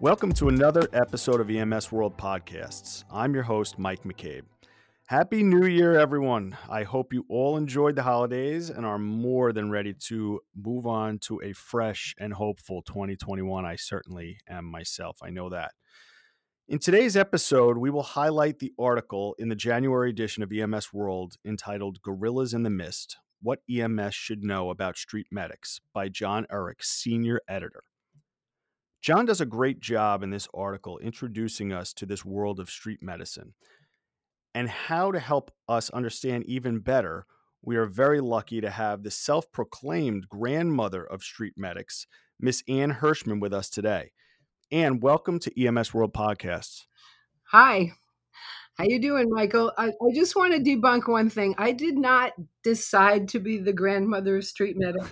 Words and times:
Welcome 0.00 0.32
to 0.32 0.48
another 0.48 0.88
episode 0.94 1.42
of 1.42 1.50
EMS 1.50 1.92
World 1.92 2.16
Podcasts. 2.16 3.04
I'm 3.12 3.34
your 3.34 3.42
host, 3.42 3.78
Mike 3.78 4.02
McCabe. 4.04 4.44
Happy 5.08 5.42
New 5.42 5.66
Year, 5.66 5.92
everyone. 5.98 6.56
I 6.70 6.84
hope 6.84 7.12
you 7.12 7.26
all 7.28 7.58
enjoyed 7.58 7.96
the 7.96 8.02
holidays 8.02 8.70
and 8.70 8.86
are 8.86 8.98
more 8.98 9.52
than 9.52 9.70
ready 9.70 9.92
to 10.06 10.40
move 10.56 10.86
on 10.86 11.18
to 11.24 11.42
a 11.42 11.52
fresh 11.52 12.14
and 12.18 12.32
hopeful 12.32 12.80
2021. 12.80 13.66
I 13.66 13.76
certainly 13.76 14.38
am 14.48 14.64
myself. 14.64 15.18
I 15.22 15.28
know 15.28 15.50
that. 15.50 15.72
In 16.66 16.78
today's 16.78 17.14
episode, 17.14 17.76
we 17.76 17.90
will 17.90 18.02
highlight 18.02 18.58
the 18.58 18.72
article 18.78 19.34
in 19.38 19.50
the 19.50 19.54
January 19.54 20.08
edition 20.08 20.42
of 20.42 20.50
EMS 20.50 20.94
World 20.94 21.34
entitled 21.44 22.00
Gorillas 22.00 22.54
in 22.54 22.62
the 22.62 22.70
Mist 22.70 23.18
What 23.42 23.58
EMS 23.70 24.14
Should 24.14 24.44
Know 24.44 24.70
About 24.70 24.96
Street 24.96 25.26
Medics 25.30 25.78
by 25.92 26.08
John 26.08 26.46
Erich, 26.50 26.82
Senior 26.82 27.42
Editor. 27.46 27.82
John 29.00 29.24
does 29.24 29.40
a 29.40 29.46
great 29.46 29.80
job 29.80 30.22
in 30.22 30.28
this 30.28 30.46
article 30.52 30.98
introducing 30.98 31.72
us 31.72 31.94
to 31.94 32.04
this 32.04 32.22
world 32.22 32.60
of 32.60 32.68
street 32.68 33.02
medicine. 33.02 33.54
And 34.54 34.68
how 34.68 35.10
to 35.10 35.18
help 35.18 35.50
us 35.68 35.88
understand 35.90 36.44
even 36.44 36.80
better, 36.80 37.24
we 37.62 37.76
are 37.76 37.86
very 37.86 38.20
lucky 38.20 38.60
to 38.60 38.68
have 38.68 39.02
the 39.02 39.10
self 39.10 39.50
proclaimed 39.52 40.28
grandmother 40.28 41.02
of 41.02 41.22
street 41.22 41.54
medics, 41.56 42.06
Miss 42.38 42.62
Ann 42.68 42.92
Hirschman, 43.00 43.40
with 43.40 43.54
us 43.54 43.70
today. 43.70 44.12
Ann, 44.70 45.00
welcome 45.00 45.38
to 45.40 45.64
EMS 45.64 45.94
World 45.94 46.12
Podcasts. 46.12 46.84
Hi. 47.44 47.92
How 48.74 48.84
you 48.84 49.00
doing, 49.00 49.30
Michael? 49.30 49.72
I, 49.78 49.88
I 49.88 50.14
just 50.14 50.36
want 50.36 50.52
to 50.52 50.60
debunk 50.60 51.08
one 51.08 51.30
thing. 51.30 51.54
I 51.56 51.72
did 51.72 51.96
not 51.96 52.32
decide 52.62 53.28
to 53.28 53.38
be 53.38 53.58
the 53.58 53.72
grandmother 53.72 54.36
of 54.36 54.44
street 54.44 54.76
medics. 54.78 55.10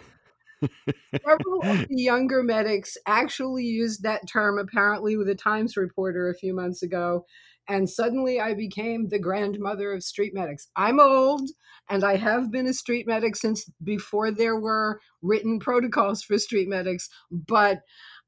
Several 0.61 1.63
of 1.63 1.89
the 1.89 2.03
younger 2.03 2.43
medics 2.43 2.97
actually 3.07 3.65
used 3.65 4.03
that 4.03 4.29
term, 4.29 4.59
apparently, 4.59 5.17
with 5.17 5.29
a 5.29 5.35
Times 5.35 5.77
reporter 5.77 6.29
a 6.29 6.35
few 6.35 6.55
months 6.55 6.83
ago. 6.83 7.25
And 7.69 7.89
suddenly 7.89 8.41
I 8.41 8.55
became 8.55 9.09
the 9.09 9.19
grandmother 9.19 9.93
of 9.93 10.03
street 10.03 10.33
medics. 10.35 10.69
I'm 10.75 10.99
old 10.99 11.51
and 11.91 12.03
I 12.03 12.17
have 12.17 12.51
been 12.51 12.67
a 12.67 12.73
street 12.73 13.07
medic 13.07 13.37
since 13.37 13.71
before 13.83 14.31
there 14.31 14.59
were 14.59 15.01
written 15.23 15.59
protocols 15.59 16.23
for 16.23 16.39
street 16.39 16.69
medics. 16.69 17.09
But 17.31 17.81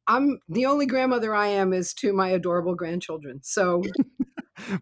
I'm 0.06 0.40
the 0.48 0.66
only 0.66 0.86
grandmother 0.86 1.34
I 1.34 1.48
am 1.48 1.72
is 1.72 1.94
to 1.94 2.12
my 2.12 2.30
adorable 2.30 2.74
grandchildren. 2.74 3.40
So 3.42 3.82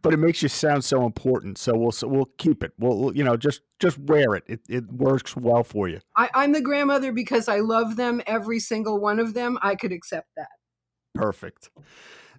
but 0.03 0.13
it 0.13 0.19
makes 0.19 0.43
you 0.43 0.49
sound 0.49 0.85
so 0.85 1.05
important. 1.05 1.59
So 1.59 1.77
we'll 1.77 1.93
so 1.93 2.09
we'll 2.09 2.31
keep 2.39 2.63
it. 2.63 2.73
We'll, 2.79 3.15
you 3.17 3.25
know 3.25 3.37
just 3.37 3.63
just 3.81 3.99
wear 3.99 4.35
it. 4.35 4.45
It 4.47 4.61
it 4.69 4.93
works 4.93 5.37
well 5.37 5.65
for 5.65 5.89
you. 5.89 6.01
I, 6.17 6.29
I'm 6.35 6.53
the 6.53 6.61
grandmother 6.61 7.13
because 7.13 7.49
I 7.49 7.59
love 7.59 7.97
them, 7.97 8.23
every 8.27 8.61
single 8.61 9.01
one 9.01 9.19
of 9.19 9.35
them. 9.35 9.59
I 9.63 9.75
could 9.75 9.93
accept 9.93 10.29
that. 10.37 10.49
Perfect. 11.15 11.71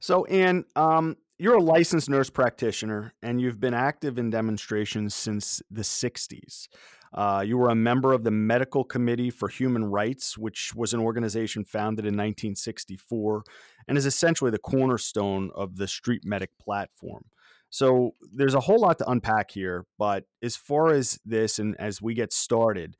So, 0.02 0.26
Ann, 0.26 0.64
um, 0.76 1.18
you're 1.38 1.56
a 1.56 1.62
licensed 1.62 2.10
nurse 2.10 2.30
practitioner, 2.30 3.14
and 3.22 3.42
you've 3.42 3.60
been 3.60 3.74
active 3.74 4.18
in 4.18 4.30
demonstrations 4.30 5.16
since 5.16 5.62
the 5.70 5.82
'60s. 5.82 6.68
Uh, 7.14 7.44
you 7.46 7.58
were 7.58 7.70
a 7.70 7.76
member 7.76 8.14
of 8.14 8.24
the 8.24 8.32
Medical 8.32 8.84
Committee 8.84 9.30
for 9.30 9.48
Human 9.48 9.86
Rights, 9.86 10.38
which 10.38 10.74
was 10.76 10.94
an 10.94 11.00
organization 11.00 11.66
founded 11.66 12.06
in 12.06 12.14
1964 12.14 13.44
and 13.88 13.98
is 13.98 14.06
essentially 14.06 14.52
the 14.52 14.60
cornerstone 14.60 15.50
of 15.56 15.78
the 15.78 15.88
Street 15.88 16.22
Medic 16.24 16.52
platform. 16.62 17.24
So 17.70 18.16
there's 18.34 18.56
a 18.56 18.60
whole 18.60 18.80
lot 18.80 18.98
to 19.00 19.10
unpack 19.10 19.52
here, 19.52 19.86
but 19.98 20.26
as 20.42 20.56
far 20.56 20.92
as 20.92 21.20
this 21.26 21.60
and 21.60 21.76
as 21.80 22.02
we 22.02 22.14
get 22.16 22.34
started, 22.34 22.96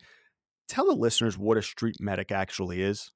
tell 0.68 0.86
the 0.86 0.94
listeners 0.94 1.38
what 1.38 1.58
a 1.58 1.62
street 1.62 1.98
medic 2.00 2.32
actually 2.32 2.82
is. 2.82 3.12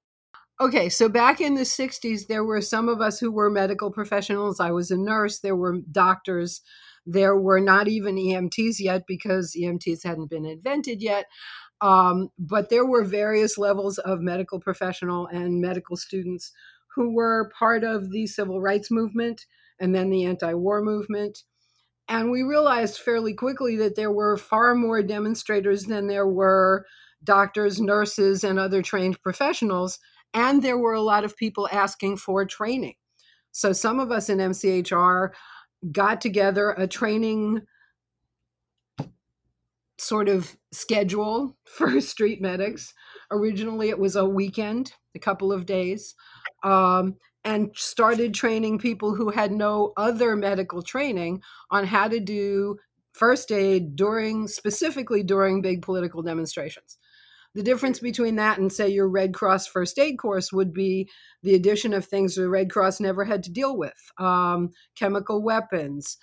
Okay, 0.62 0.88
so 0.88 1.10
back 1.10 1.42
in 1.42 1.56
the 1.56 1.62
60s, 1.62 2.28
there 2.28 2.44
were 2.44 2.62
some 2.62 2.88
of 2.88 3.02
us 3.02 3.20
who 3.20 3.32
were 3.32 3.50
medical 3.50 3.92
professionals. 3.92 4.60
I 4.60 4.72
was 4.72 4.92
a 4.92 4.98
nurse, 4.98 5.40
there 5.40 5.56
were 5.56 5.80
doctors, 5.92 6.62
there 7.06 7.36
were 7.36 7.60
not 7.60 7.88
even 7.88 8.16
EMTs 8.16 8.76
yet 8.80 9.04
because 9.08 9.56
EMTs 9.60 10.04
hadn't 10.04 10.30
been 10.30 10.46
invented 10.46 11.02
yet. 11.02 11.26
Um, 11.82 12.30
but 12.38 12.70
there 12.70 12.86
were 12.86 13.04
various 13.04 13.58
levels 13.58 13.98
of 13.98 14.22
medical 14.22 14.60
professional 14.60 15.28
and 15.28 15.60
medical 15.60 15.98
students 15.98 16.52
who 16.96 17.14
were 17.14 17.52
part 17.58 17.84
of 17.84 18.12
the 18.12 18.28
civil 18.28 18.62
rights 18.62 18.90
movement 18.92 19.46
and 19.80 19.94
then 19.94 20.10
the 20.10 20.24
anti 20.24 20.54
war 20.54 20.82
movement. 20.82 21.40
And 22.08 22.32
we 22.32 22.44
realized 22.44 23.00
fairly 23.00 23.34
quickly 23.34 23.76
that 23.78 23.96
there 23.96 24.12
were 24.12 24.38
far 24.38 24.76
more 24.76 25.02
demonstrators 25.02 25.86
than 25.86 26.08
there 26.08 26.28
were 26.28 26.86
doctors, 27.24 27.82
nurses, 27.82 28.44
and 28.44 28.60
other 28.60 28.82
trained 28.82 29.22
professionals. 29.22 30.00
And 30.34 30.62
there 30.62 30.78
were 30.78 30.94
a 30.94 31.02
lot 31.02 31.24
of 31.24 31.38
people 31.38 31.70
asking 31.72 32.18
for 32.18 32.46
training. 32.46 32.96
So 33.52 33.72
some 33.72 34.00
of 34.00 34.12
us 34.12 34.30
in 34.30 34.40
MCHR 34.40 35.30
got 35.92 36.22
together 36.22 36.72
a 36.72 36.88
training 36.88 37.62
sort 40.00 40.28
of 40.28 40.56
schedule 40.72 41.58
for 41.66 42.02
street 42.02 42.42
medics. 42.42 42.94
Originally, 43.32 43.90
it 43.90 44.00
was 44.00 44.16
a 44.16 44.26
weekend, 44.26 44.94
a 45.16 45.20
couple 45.20 45.52
of 45.52 45.66
days, 45.66 46.16
um, 46.64 47.16
and 47.46 47.70
started 47.76 48.34
training 48.34 48.80
people 48.80 49.14
who 49.14 49.30
had 49.30 49.52
no 49.52 49.94
other 49.98 50.36
medical 50.36 50.82
training 50.82 51.42
on 51.72 51.86
how 51.86 52.08
to 52.08 52.20
do 52.20 52.78
first 53.14 53.52
aid 53.52 53.96
during, 53.96 54.48
specifically 54.48 55.24
during 55.24 55.62
big 55.62 55.82
political 55.82 56.22
demonstrations. 56.22 56.98
The 57.56 57.64
difference 57.64 58.00
between 58.00 58.36
that 58.38 58.58
and, 58.58 58.72
say, 58.72 58.90
your 58.90 59.08
Red 59.08 59.34
Cross 59.34 59.68
first 59.68 60.00
aid 60.00 60.18
course 60.18 60.52
would 60.52 60.74
be 60.74 61.08
the 61.44 61.54
addition 61.54 61.94
of 61.94 62.06
things 62.06 62.36
the 62.36 62.50
Red 62.50 62.72
Cross 62.72 63.00
never 63.00 63.24
had 63.24 63.44
to 63.44 63.52
deal 63.52 63.78
with 63.78 63.94
um, 64.18 64.72
chemical 64.96 65.44
weapons, 65.44 66.18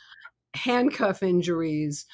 handcuff 0.54 1.22
injuries, 1.22 2.06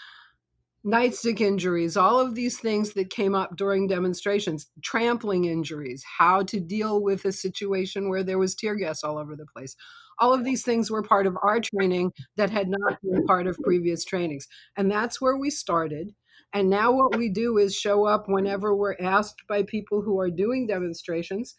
nightstick 0.86 1.40
injuries, 1.40 1.96
all 1.96 2.20
of 2.20 2.34
these 2.34 2.58
things 2.58 2.92
that 2.92 3.10
came 3.10 3.34
up 3.34 3.56
during 3.56 3.88
demonstrations, 3.88 4.68
trampling 4.82 5.46
injuries, 5.46 6.04
how 6.18 6.42
to 6.44 6.60
deal 6.60 7.02
with 7.02 7.24
a 7.24 7.32
situation 7.32 8.08
where 8.08 8.22
there 8.22 8.38
was 8.38 8.54
tear 8.54 8.76
gas 8.76 9.02
all 9.02 9.18
over 9.18 9.34
the 9.34 9.46
place. 9.46 9.74
All 10.18 10.32
of 10.32 10.44
these 10.44 10.62
things 10.62 10.90
were 10.90 11.02
part 11.02 11.26
of 11.26 11.36
our 11.42 11.60
training 11.60 12.12
that 12.36 12.50
had 12.50 12.68
not 12.68 12.98
been 13.02 13.26
part 13.26 13.46
of 13.46 13.58
previous 13.64 14.04
trainings. 14.04 14.46
And 14.76 14.90
that's 14.90 15.20
where 15.20 15.36
we 15.36 15.50
started. 15.50 16.14
And 16.56 16.70
now 16.70 16.90
what 16.90 17.18
we 17.18 17.28
do 17.28 17.58
is 17.58 17.76
show 17.76 18.06
up 18.06 18.30
whenever 18.30 18.74
we're 18.74 18.96
asked 18.98 19.46
by 19.46 19.62
people 19.64 20.00
who 20.00 20.18
are 20.18 20.30
doing 20.30 20.66
demonstrations. 20.66 21.54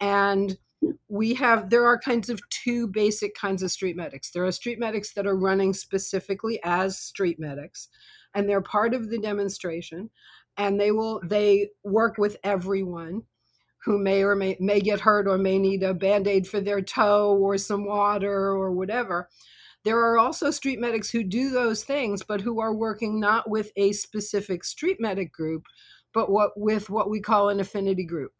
And 0.00 0.58
we 1.06 1.34
have, 1.34 1.70
there 1.70 1.86
are 1.86 1.96
kinds 1.96 2.28
of 2.28 2.40
two 2.50 2.88
basic 2.88 3.36
kinds 3.36 3.62
of 3.62 3.70
street 3.70 3.94
medics. 3.94 4.32
There 4.32 4.44
are 4.44 4.50
street 4.50 4.80
medics 4.80 5.12
that 5.12 5.24
are 5.24 5.38
running 5.38 5.72
specifically 5.72 6.58
as 6.64 6.98
street 6.98 7.38
medics, 7.38 7.90
and 8.34 8.48
they're 8.48 8.60
part 8.60 8.92
of 8.92 9.08
the 9.08 9.20
demonstration. 9.20 10.10
And 10.56 10.80
they 10.80 10.90
will, 10.90 11.20
they 11.24 11.68
work 11.84 12.18
with 12.18 12.36
everyone 12.42 13.22
who 13.84 14.00
may 14.00 14.24
or 14.24 14.34
may, 14.34 14.56
may 14.58 14.80
get 14.80 14.98
hurt 14.98 15.28
or 15.28 15.38
may 15.38 15.60
need 15.60 15.84
a 15.84 15.94
band 15.94 16.26
aid 16.26 16.48
for 16.48 16.60
their 16.60 16.82
toe 16.82 17.38
or 17.40 17.56
some 17.56 17.86
water 17.86 18.48
or 18.48 18.72
whatever. 18.72 19.28
There 19.84 19.98
are 19.98 20.18
also 20.18 20.50
street 20.50 20.78
medics 20.78 21.10
who 21.10 21.24
do 21.24 21.50
those 21.50 21.84
things, 21.84 22.22
but 22.22 22.42
who 22.42 22.60
are 22.60 22.74
working 22.74 23.18
not 23.18 23.48
with 23.48 23.72
a 23.76 23.92
specific 23.92 24.64
street 24.64 24.98
medic 25.00 25.32
group, 25.32 25.64
but 26.12 26.30
what 26.30 26.50
with 26.56 26.90
what 26.90 27.08
we 27.08 27.20
call 27.20 27.48
an 27.48 27.60
affinity 27.60 28.04
group. 28.04 28.32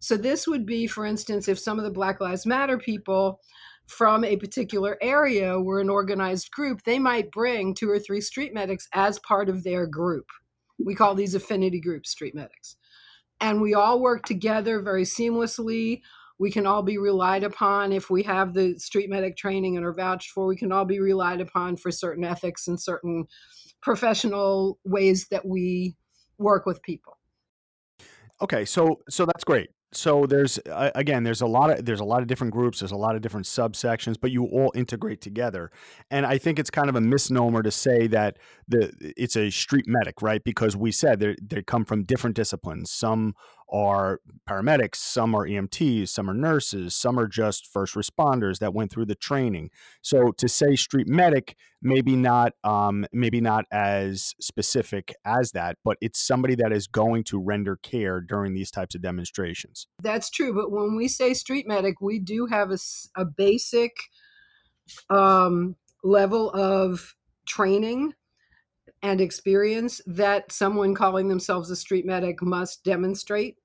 So 0.00 0.16
this 0.16 0.46
would 0.46 0.64
be, 0.64 0.86
for 0.86 1.04
instance, 1.04 1.48
if 1.48 1.58
some 1.58 1.78
of 1.78 1.84
the 1.84 1.90
Black 1.90 2.20
Lives 2.20 2.46
Matter 2.46 2.78
people 2.78 3.40
from 3.88 4.24
a 4.24 4.36
particular 4.36 4.96
area 5.02 5.60
were 5.60 5.80
an 5.80 5.90
organized 5.90 6.50
group, 6.52 6.82
they 6.84 6.98
might 6.98 7.30
bring 7.32 7.74
two 7.74 7.90
or 7.90 7.98
three 7.98 8.20
street 8.20 8.54
medics 8.54 8.86
as 8.94 9.18
part 9.18 9.48
of 9.48 9.64
their 9.64 9.86
group. 9.86 10.26
We 10.78 10.94
call 10.94 11.14
these 11.14 11.34
affinity 11.34 11.80
groups 11.80 12.10
street 12.10 12.34
medics. 12.34 12.76
And 13.40 13.60
we 13.60 13.74
all 13.74 14.00
work 14.00 14.24
together 14.24 14.80
very 14.80 15.04
seamlessly 15.04 16.02
we 16.38 16.50
can 16.50 16.66
all 16.66 16.82
be 16.82 16.98
relied 16.98 17.42
upon 17.44 17.92
if 17.92 18.10
we 18.10 18.22
have 18.22 18.54
the 18.54 18.78
street 18.78 19.10
medic 19.10 19.36
training 19.36 19.76
and 19.76 19.84
are 19.84 19.92
vouched 19.92 20.30
for. 20.30 20.46
We 20.46 20.56
can 20.56 20.70
all 20.72 20.84
be 20.84 21.00
relied 21.00 21.40
upon 21.40 21.76
for 21.76 21.90
certain 21.90 22.24
ethics 22.24 22.68
and 22.68 22.80
certain 22.80 23.26
professional 23.82 24.78
ways 24.84 25.28
that 25.30 25.44
we 25.46 25.96
work 26.38 26.66
with 26.66 26.82
people. 26.82 27.18
Okay, 28.40 28.64
so 28.64 29.00
so 29.08 29.26
that's 29.26 29.44
great. 29.44 29.70
so 29.92 30.26
there's 30.26 30.58
uh, 30.70 30.90
again 30.94 31.22
there's 31.24 31.40
a 31.40 31.46
lot 31.46 31.70
of 31.70 31.84
there's 31.84 32.00
a 32.00 32.04
lot 32.04 32.20
of 32.20 32.28
different 32.28 32.52
groups 32.52 32.80
there's 32.80 32.92
a 32.92 32.96
lot 32.96 33.16
of 33.16 33.22
different 33.22 33.46
subsections 33.46 34.16
but 34.20 34.30
you 34.30 34.44
all 34.44 34.70
integrate 34.74 35.20
together 35.22 35.70
and 36.10 36.26
i 36.26 36.36
think 36.36 36.58
it's 36.58 36.68
kind 36.68 36.90
of 36.90 36.96
a 36.96 37.00
misnomer 37.00 37.62
to 37.62 37.70
say 37.70 38.06
that 38.06 38.36
the 38.66 38.92
it's 39.16 39.34
a 39.36 39.48
street 39.48 39.86
medic 39.88 40.20
right 40.20 40.44
because 40.44 40.76
we 40.76 40.92
said 40.92 41.20
they 41.20 41.34
they 41.42 41.62
come 41.62 41.86
from 41.86 42.04
different 42.04 42.36
disciplines 42.36 42.90
some 42.90 43.34
are 43.70 44.20
paramedics, 44.48 44.96
some 44.96 45.34
are 45.34 45.46
EMTs, 45.46 46.08
some 46.08 46.30
are 46.30 46.34
nurses, 46.34 46.94
some 46.94 47.18
are 47.18 47.26
just 47.26 47.66
first 47.66 47.94
responders 47.94 48.58
that 48.58 48.74
went 48.74 48.90
through 48.90 49.06
the 49.06 49.14
training. 49.14 49.70
So 50.02 50.32
to 50.32 50.48
say 50.48 50.76
street 50.76 51.08
medic, 51.08 51.56
maybe 51.82 52.16
not 52.16 52.52
um, 52.64 53.06
maybe 53.12 53.40
not 53.40 53.64
as 53.70 54.34
specific 54.40 55.14
as 55.24 55.52
that, 55.52 55.76
but 55.84 55.96
it's 56.00 56.20
somebody 56.20 56.54
that 56.56 56.72
is 56.72 56.86
going 56.86 57.24
to 57.24 57.38
render 57.38 57.76
care 57.76 58.20
during 58.20 58.54
these 58.54 58.70
types 58.70 58.94
of 58.94 59.02
demonstrations. 59.02 59.86
That's 60.02 60.30
true, 60.30 60.54
but 60.54 60.70
when 60.70 60.96
we 60.96 61.08
say 61.08 61.34
street 61.34 61.66
medic, 61.66 62.00
we 62.00 62.18
do 62.18 62.46
have 62.46 62.70
a, 62.70 62.78
a 63.16 63.24
basic 63.24 63.92
um, 65.10 65.76
level 66.02 66.50
of 66.50 67.14
training 67.46 68.14
and 69.02 69.20
experience 69.20 70.00
that 70.06 70.50
someone 70.52 70.94
calling 70.94 71.28
themselves 71.28 71.70
a 71.70 71.76
street 71.76 72.04
medic 72.04 72.42
must 72.42 72.84
demonstrate 72.84 73.56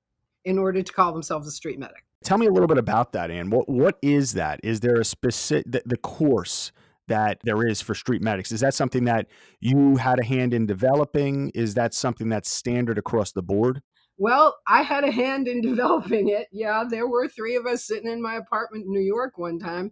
in 0.46 0.58
order 0.58 0.82
to 0.82 0.94
call 0.94 1.14
themselves 1.14 1.48
a 1.48 1.52
street 1.52 1.80
medic. 1.80 2.06
Tell 2.24 2.38
me 2.38 2.46
a 2.46 2.52
little 2.52 2.68
bit 2.68 2.78
about 2.78 3.14
that, 3.14 3.32
Ann. 3.32 3.50
What 3.50 3.68
what 3.68 3.98
is 4.02 4.34
that? 4.34 4.60
Is 4.64 4.80
there 4.80 4.96
a 4.96 5.06
specific 5.06 5.72
the, 5.72 5.82
the 5.86 5.98
course 5.98 6.72
that 7.08 7.40
there 7.44 7.68
is 7.68 7.82
for 7.82 7.94
street 7.94 8.22
medics? 8.22 8.52
Is 8.52 8.62
that 8.62 8.74
something 8.74 9.04
that 9.06 9.28
you 9.60 9.98
had 9.98 10.20
a 10.20 10.24
hand 10.24 10.54
in 10.54 10.66
developing? 10.66 11.50
Is 11.50 11.74
that 11.74 11.94
something 11.94 12.30
that's 12.30 12.50
standard 12.50 12.98
across 12.98 13.32
the 13.32 13.42
board? 13.42 13.82
Well, 14.24 14.56
I 14.66 14.84
had 14.84 15.04
a 15.04 15.12
hand 15.12 15.50
in 15.50 15.60
developing 15.76 16.30
it. 16.30 16.48
Yeah, 16.54 16.86
there 16.90 17.10
were 17.10 17.28
three 17.28 17.58
of 17.58 17.66
us 17.66 17.86
sitting 17.86 18.10
in 18.10 18.22
my 18.22 18.36
apartment 18.36 18.86
in 18.86 18.92
New 18.94 19.02
York 19.02 19.38
one 19.38 19.60
time 19.60 19.92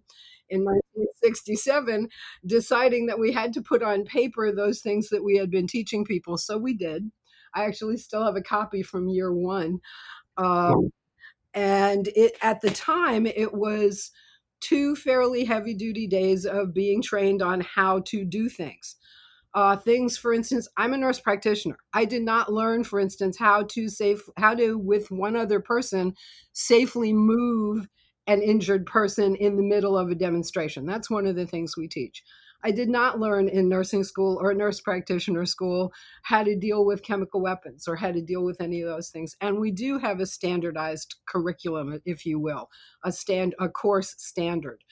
in 0.50 0.64
1967 0.64 2.08
deciding 2.46 3.08
that 3.08 3.20
we 3.20 3.34
had 3.34 3.52
to 3.52 3.62
put 3.62 3.84
on 3.84 4.06
paper 4.06 4.50
those 4.50 4.80
things 4.80 5.10
that 5.10 5.26
we 5.26 5.36
had 5.36 5.52
been 5.52 5.68
teaching 5.68 6.06
people. 6.06 6.38
So 6.38 6.58
we 6.58 6.74
did. 6.74 7.12
I 7.54 7.66
actually 7.66 7.98
still 7.98 8.24
have 8.24 8.38
a 8.38 8.42
copy 8.42 8.84
from 8.84 9.10
year 9.10 9.34
one. 9.34 9.80
Um, 10.38 10.92
and 11.54 12.08
it 12.16 12.38
at 12.42 12.62
the 12.62 12.70
time, 12.72 13.26
it 13.26 13.54
was 13.54 14.12
two 14.62 14.96
fairly 14.96 15.44
heavy 15.44 15.74
duty 15.74 16.08
days 16.08 16.46
of 16.46 16.74
being 16.74 17.02
trained 17.02 17.42
on 17.42 17.60
how 17.60 18.00
to 18.06 18.24
do 18.24 18.48
things 18.48 18.96
uh, 19.54 19.76
things. 19.76 20.18
For 20.18 20.34
instance 20.34 20.68
i'm 20.78 20.94
a 20.94 20.98
nurse 20.98 21.20
practitioner. 21.20 21.78
I 21.94 22.06
did 22.06 22.24
not 22.24 22.52
learn 22.52 22.84
for 22.84 23.00
instance 23.00 23.38
how 23.38 23.64
to 23.64 23.90
safe 23.90 24.22
how 24.38 24.56
to 24.56 24.78
with 24.78 25.12
one 25.12 25.36
other 25.36 25.60
person 25.60 26.14
safely 26.54 27.14
move 27.14 27.88
an 28.28 28.42
injured 28.42 28.86
person 28.86 29.36
in 29.36 29.58
the 29.58 29.64
middle 29.64 29.98
of 29.98 30.10
a 30.10 30.16
demonstration. 30.16 30.86
That's 30.86 31.10
one 31.10 31.26
of 31.26 31.36
the 31.36 31.48
things 31.48 31.76
we 31.76 31.88
teach. 31.88 32.24
I 32.64 32.72
did 32.72 32.90
not 32.90 33.20
learn 33.20 33.50
in 33.50 33.68
nursing 33.68 34.04
school 34.04 34.38
or 34.40 34.54
nurse 34.54 34.80
practitioner 34.80 35.46
school 35.46 35.92
how 36.24 36.44
to 36.44 36.56
deal 36.56 36.86
with 36.86 37.02
chemical 37.04 37.42
weapons 37.42 37.88
or 37.88 37.96
how 37.96 38.12
to 38.12 38.22
deal 38.22 38.44
with 38.44 38.62
any 38.62 38.82
of 38.82 38.88
those 38.88 39.10
things. 39.10 39.36
And 39.42 39.60
we 39.60 39.72
do 39.72 39.98
have 39.98 40.20
a 40.20 40.28
standardized 40.28 41.16
curriculum 41.26 42.00
if 42.06 42.26
you 42.26 42.40
will 42.40 42.70
a 43.04 43.12
stand 43.12 43.56
a 43.60 43.68
course 43.68 44.14
standard. 44.18 44.84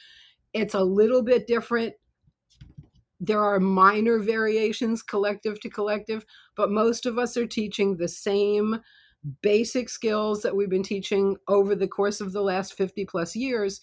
It's 0.54 0.74
a 0.74 0.84
little 0.84 1.22
bit 1.22 1.46
different 1.46 1.94
there 3.20 3.44
are 3.44 3.60
minor 3.60 4.20
variations 4.20 5.02
collective 5.04 5.60
to 5.62 5.70
collective, 5.70 6.26
but 6.56 6.72
most 6.72 7.06
of 7.06 7.18
us 7.18 7.36
are 7.38 7.48
teaching 7.48 7.98
the 7.98 8.08
same 8.08 8.80
basic 9.42 9.90
skills 9.90 10.42
that 10.42 10.56
we've 10.56 10.70
been 10.70 10.84
teaching 10.84 11.36
over 11.48 11.76
the 11.76 11.88
course 11.88 12.22
of 12.22 12.32
the 12.32 12.42
last 12.42 12.74
50 12.74 13.06
plus 13.06 13.36
years, 13.36 13.82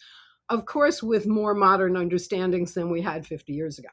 of 0.48 0.64
course, 0.64 1.02
with 1.02 1.26
more 1.26 1.54
modern 1.54 1.96
understandings 1.96 2.72
than 2.74 2.90
we 2.90 3.02
had 3.02 3.26
50 3.26 3.52
years 3.52 3.78
ago. 3.78 3.88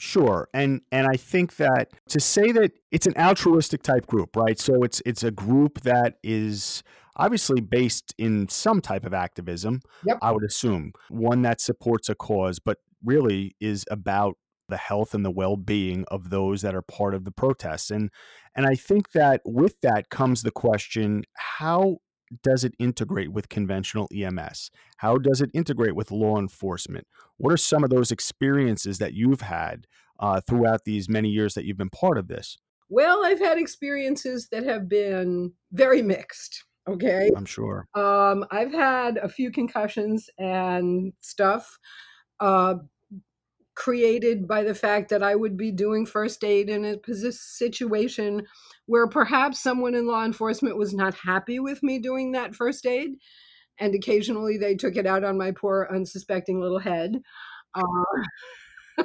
Sure. 0.00 0.48
And 0.54 0.80
and 0.92 1.08
I 1.08 1.16
think 1.16 1.56
that 1.56 1.90
to 2.10 2.20
say 2.20 2.52
that 2.52 2.70
it's 2.92 3.08
an 3.08 3.14
altruistic 3.18 3.82
type 3.82 4.06
group, 4.06 4.36
right? 4.36 4.58
So 4.58 4.84
it's 4.84 5.02
it's 5.04 5.24
a 5.24 5.32
group 5.32 5.80
that 5.80 6.18
is 6.22 6.84
obviously 7.16 7.60
based 7.60 8.14
in 8.16 8.48
some 8.48 8.80
type 8.80 9.04
of 9.04 9.12
activism, 9.12 9.80
yep. 10.06 10.18
I 10.22 10.30
would 10.30 10.44
assume. 10.44 10.92
One 11.08 11.42
that 11.42 11.60
supports 11.60 12.08
a 12.08 12.14
cause, 12.14 12.60
but 12.60 12.78
really 13.04 13.56
is 13.60 13.84
about 13.90 14.36
the 14.68 14.76
health 14.76 15.14
and 15.14 15.24
the 15.24 15.30
well-being 15.30 16.04
of 16.08 16.30
those 16.30 16.62
that 16.62 16.74
are 16.74 16.82
part 16.82 17.14
of 17.14 17.24
the 17.24 17.30
protests 17.30 17.90
and 17.90 18.10
and 18.54 18.66
i 18.66 18.74
think 18.74 19.12
that 19.12 19.40
with 19.44 19.80
that 19.80 20.10
comes 20.10 20.42
the 20.42 20.50
question 20.50 21.22
how 21.34 21.96
does 22.42 22.62
it 22.62 22.74
integrate 22.78 23.32
with 23.32 23.48
conventional 23.48 24.08
ems 24.14 24.70
how 24.98 25.16
does 25.16 25.40
it 25.40 25.50
integrate 25.54 25.94
with 25.94 26.10
law 26.10 26.38
enforcement? 26.38 27.06
What 27.36 27.52
are 27.52 27.56
some 27.56 27.84
of 27.84 27.90
those 27.90 28.10
experiences 28.10 28.98
that 28.98 29.14
you've 29.14 29.42
had 29.42 29.86
uh, 30.18 30.40
throughout 30.40 30.84
these 30.84 31.08
many 31.08 31.28
years 31.28 31.54
that 31.54 31.64
you've 31.64 31.78
been 31.78 31.88
part 31.88 32.18
of 32.18 32.28
this? 32.28 32.58
Well 32.90 33.24
i've 33.24 33.38
had 33.38 33.58
experiences 33.58 34.48
that 34.50 34.64
have 34.64 34.88
been 34.88 35.52
very 35.72 36.02
mixed 36.02 36.64
okay? 36.88 37.30
I'm 37.36 37.44
sure. 37.44 37.86
Um, 37.94 38.44
i've 38.50 38.72
had 38.72 39.18
a 39.18 39.28
few 39.28 39.50
concussions 39.50 40.28
and 40.38 41.12
stuff 41.20 41.78
uh, 42.40 42.74
created 43.78 44.48
by 44.48 44.64
the 44.64 44.74
fact 44.74 45.08
that 45.08 45.22
I 45.22 45.36
would 45.36 45.56
be 45.56 45.70
doing 45.70 46.04
first 46.04 46.42
aid 46.42 46.68
in 46.68 46.84
a 46.84 46.98
situation 47.30 48.44
where 48.86 49.06
perhaps 49.06 49.62
someone 49.62 49.94
in 49.94 50.08
law 50.08 50.24
enforcement 50.24 50.76
was 50.76 50.92
not 50.92 51.14
happy 51.14 51.60
with 51.60 51.80
me 51.80 52.00
doing 52.00 52.32
that 52.32 52.56
first 52.56 52.84
aid. 52.84 53.10
And 53.78 53.94
occasionally 53.94 54.58
they 54.58 54.74
took 54.74 54.96
it 54.96 55.06
out 55.06 55.22
on 55.22 55.38
my 55.38 55.52
poor, 55.52 55.88
unsuspecting 55.94 56.60
little 56.60 56.80
head. 56.80 57.20
Uh, 57.72 57.84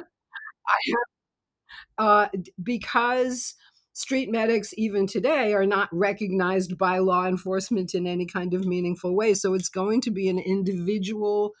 uh, 1.98 2.26
because 2.60 3.54
street 3.92 4.28
medics, 4.28 4.74
even 4.76 5.06
today, 5.06 5.54
are 5.54 5.66
not 5.66 5.88
recognized 5.92 6.76
by 6.76 6.98
law 6.98 7.26
enforcement 7.28 7.94
in 7.94 8.08
any 8.08 8.26
kind 8.26 8.52
of 8.52 8.66
meaningful 8.66 9.14
way. 9.14 9.34
So 9.34 9.54
it's 9.54 9.68
going 9.68 10.00
to 10.00 10.10
be 10.10 10.28
an 10.28 10.40
individual 10.40 11.52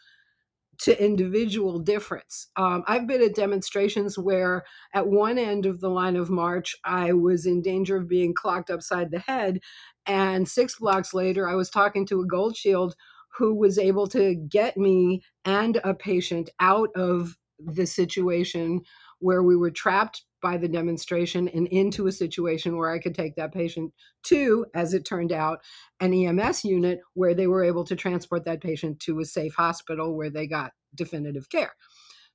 to 0.78 1.02
individual 1.02 1.78
difference. 1.78 2.48
Um, 2.56 2.84
I've 2.86 3.06
been 3.06 3.22
at 3.22 3.34
demonstrations 3.34 4.18
where, 4.18 4.64
at 4.92 5.06
one 5.06 5.38
end 5.38 5.66
of 5.66 5.80
the 5.80 5.90
line 5.90 6.16
of 6.16 6.30
march, 6.30 6.74
I 6.84 7.12
was 7.12 7.46
in 7.46 7.62
danger 7.62 7.96
of 7.96 8.08
being 8.08 8.34
clocked 8.34 8.70
upside 8.70 9.10
the 9.10 9.20
head. 9.20 9.60
And 10.06 10.48
six 10.48 10.78
blocks 10.78 11.14
later, 11.14 11.48
I 11.48 11.54
was 11.54 11.70
talking 11.70 12.06
to 12.06 12.20
a 12.20 12.26
Gold 12.26 12.56
Shield 12.56 12.94
who 13.36 13.54
was 13.54 13.78
able 13.78 14.06
to 14.08 14.34
get 14.34 14.76
me 14.76 15.22
and 15.44 15.80
a 15.82 15.94
patient 15.94 16.50
out 16.60 16.90
of 16.94 17.36
the 17.58 17.86
situation 17.86 18.82
where 19.24 19.42
we 19.42 19.56
were 19.56 19.70
trapped 19.70 20.22
by 20.42 20.58
the 20.58 20.68
demonstration 20.68 21.48
and 21.48 21.66
into 21.68 22.06
a 22.06 22.12
situation 22.12 22.76
where 22.76 22.90
I 22.90 22.98
could 22.98 23.14
take 23.14 23.36
that 23.36 23.54
patient 23.54 23.90
to, 24.24 24.66
as 24.74 24.92
it 24.92 25.06
turned 25.06 25.32
out, 25.32 25.60
an 25.98 26.12
EMS 26.12 26.62
unit 26.62 27.00
where 27.14 27.32
they 27.32 27.46
were 27.46 27.64
able 27.64 27.84
to 27.84 27.96
transport 27.96 28.44
that 28.44 28.60
patient 28.60 29.00
to 29.00 29.20
a 29.20 29.24
safe 29.24 29.54
hospital 29.54 30.14
where 30.14 30.28
they 30.28 30.46
got 30.46 30.72
definitive 30.94 31.48
care. 31.48 31.72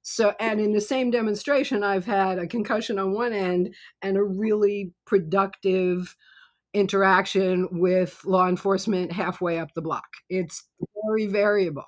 So, 0.02 0.34
and 0.40 0.60
in 0.60 0.74
the 0.74 0.82
same 0.82 1.12
demonstration, 1.12 1.84
I've 1.84 2.08
had 2.08 2.40
a 2.40 2.48
concussion 2.48 2.98
on 2.98 3.14
one 3.14 3.34
end 3.34 3.76
and 4.02 4.18
a 4.18 4.24
really 4.24 4.92
productive 5.06 6.16
interaction 6.74 7.68
with 7.72 8.20
law 8.26 8.48
enforcement 8.48 9.12
halfway 9.12 9.60
up 9.60 9.76
the 9.76 9.84
block. 9.84 10.08
It's 10.28 10.64
very 11.06 11.28
variable. 11.28 11.86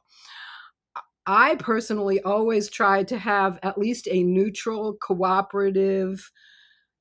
I 1.28 1.56
personally 1.56 2.22
always 2.22 2.70
try 2.70 3.04
to 3.04 3.18
have 3.18 3.60
at 3.64 3.78
least 3.78 4.08
a 4.10 4.24
neutral, 4.24 4.96
cooperative 5.02 6.32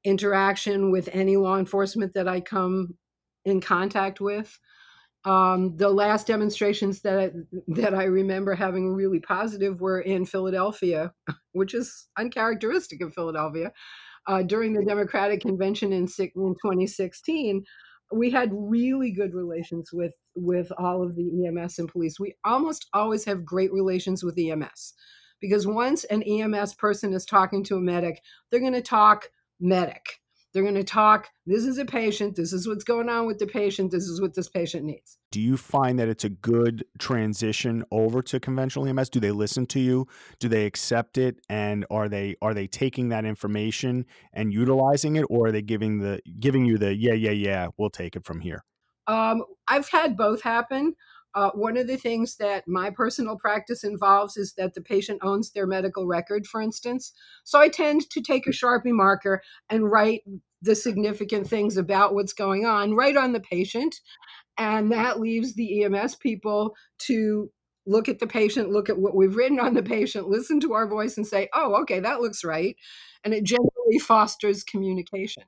interaction 0.05 0.91
with 0.91 1.09
any 1.13 1.37
law 1.37 1.59
enforcement 1.59 2.15
that 2.15 2.29
I 2.29 2.41
come 2.41 2.97
in 3.45 3.61
contact 3.61 4.21
with. 4.21 4.59
Um, 5.25 5.77
the 5.77 5.91
last 5.91 6.27
demonstrations 6.27 7.03
that 7.03 7.19
I, 7.19 7.31
that 7.69 7.95
I 7.95 8.05
remember 8.05 8.55
having 8.55 8.93
really 8.93 9.21
positive 9.21 9.81
were 9.81 10.01
in 10.01 10.25
Philadelphia, 10.25 11.13
which 11.53 11.75
is 11.75 12.09
uncharacteristic 12.19 13.03
of 13.03 13.15
Philadelphia. 13.15 13.73
Uh, 14.27 14.43
during 14.43 14.75
the 14.75 14.85
Democratic 14.85 15.41
Convention 15.41 15.93
in, 15.93 16.03
in 16.03 16.07
2016, 16.07 17.65
we 18.13 18.31
had 18.31 18.51
really 18.53 19.11
good 19.11 19.35
relations 19.35 19.91
with 19.93 20.13
with 20.35 20.71
all 20.79 21.03
of 21.03 21.17
the 21.17 21.47
EMS 21.47 21.79
and 21.79 21.89
police. 21.89 22.19
We 22.19 22.35
almost 22.45 22.87
always 22.93 23.25
have 23.25 23.45
great 23.45 23.73
relations 23.73 24.23
with 24.23 24.39
EMS 24.39 24.95
because 25.41 25.67
once 25.67 26.05
an 26.05 26.23
EMS 26.23 26.75
person 26.75 27.13
is 27.13 27.25
talking 27.25 27.65
to 27.65 27.77
a 27.77 27.81
medic, 27.81 28.23
they're 28.51 28.61
going 28.61 28.73
to 28.73 28.83
talk 28.83 29.29
medic. 29.61 30.20
They're 30.53 30.63
going 30.63 30.75
to 30.75 30.85
talk, 30.85 31.29
this 31.47 31.65
is 31.65 31.79
a 31.79 31.85
patient, 31.85 32.35
this 32.35 32.53
is 32.53 32.67
what's 32.67 32.83
going 32.83 33.09
on 33.09 33.27
with 33.27 33.39
the 33.39 33.47
patient, 33.47 33.93
this 33.93 34.05
is 34.05 34.21
what 34.21 34.35
this 34.35 34.49
patient 34.49 34.85
needs. 34.85 35.19
Do 35.31 35.41
you 35.41 35.57
find 35.57 35.99
that 35.99 36.09
it's 36.09 36.25
a 36.25 36.29
good 36.29 36.85
transition 36.99 37.85
over 37.93 38.21
to 38.23 38.41
conventional 38.41 38.87
EMS? 38.87 39.11
Do 39.11 39.21
they 39.21 39.31
listen 39.31 39.67
to 39.67 39.81
you? 39.81 40.09
Do 40.41 40.49
they 40.49 40.67
accept 40.67 41.19
it 41.19 41.37
and 41.49 41.87
are 41.91 42.09
they 42.09 42.35
are 42.43 42.53
they 42.53 42.67
taking 42.67 43.11
that 43.11 43.25
information 43.25 44.07
and 44.33 44.53
utilizing 44.53 45.17
it 45.17 45.25
or 45.31 45.47
are 45.47 45.53
they 45.53 45.63
giving 45.63 46.01
the 46.01 46.21
giving 46.41 46.65
you 46.65 46.79
the 46.79 46.95
yeah 46.95 47.13
yeah 47.13 47.31
yeah, 47.31 47.69
we'll 47.79 47.91
take 47.91 48.17
it 48.17 48.25
from 48.25 48.41
here? 48.41 48.65
Um, 49.07 49.45
I've 49.69 49.89
had 49.89 50.17
both 50.17 50.43
happen. 50.43 50.95
Uh, 51.35 51.51
one 51.55 51.77
of 51.77 51.87
the 51.87 51.97
things 51.97 52.37
that 52.37 52.67
my 52.67 52.91
personal 52.91 53.37
practice 53.37 53.85
involves 53.85 54.37
is 54.37 54.55
that 54.55 54.75
the 54.75 54.81
patient 54.81 55.21
owns 55.23 55.53
their 55.53 55.67
medical 55.67 56.07
record, 56.07 56.47
for 56.47 56.61
instance. 56.61 57.13
So 57.45 57.61
I 57.61 57.69
tend 57.69 58.09
to 58.11 58.21
take 58.21 58.47
a 58.47 58.51
Sharpie 58.51 58.93
marker 58.93 59.41
and 59.69 59.91
write 59.91 60.23
the 60.63 60.75
significant 60.75 61.47
things 61.49 61.77
about 61.77 62.15
what's 62.15 62.33
going 62.33 62.67
on 62.67 62.95
right 62.95 63.17
on 63.17 63.33
the 63.33 63.41
patient. 63.41 63.95
And 64.59 64.93
that 64.93 65.21
leaves 65.21 65.55
the 65.55 65.85
EMS 65.85 66.17
people 66.17 66.75
to 67.07 67.51
look 67.87 68.09
at 68.09 68.19
the 68.19 68.27
patient, 68.27 68.71
look 68.71 68.91
at 68.91 68.99
what 68.99 69.17
we've 69.17 69.37
written 69.37 69.59
on 69.59 69.75
the 69.75 69.83
patient, 69.83 70.29
listen 70.29 70.61
to 70.61 70.75
our 70.75 70.87
voice, 70.87 71.17
and 71.17 71.27
say, 71.27 71.49
oh, 71.55 71.81
okay, 71.83 72.01
that 72.01 72.21
looks 72.21 72.45
right. 72.45 72.77
And 73.25 73.33
it 73.33 73.45
generally 73.45 73.99
fosters 74.01 74.63
communication. 74.65 75.45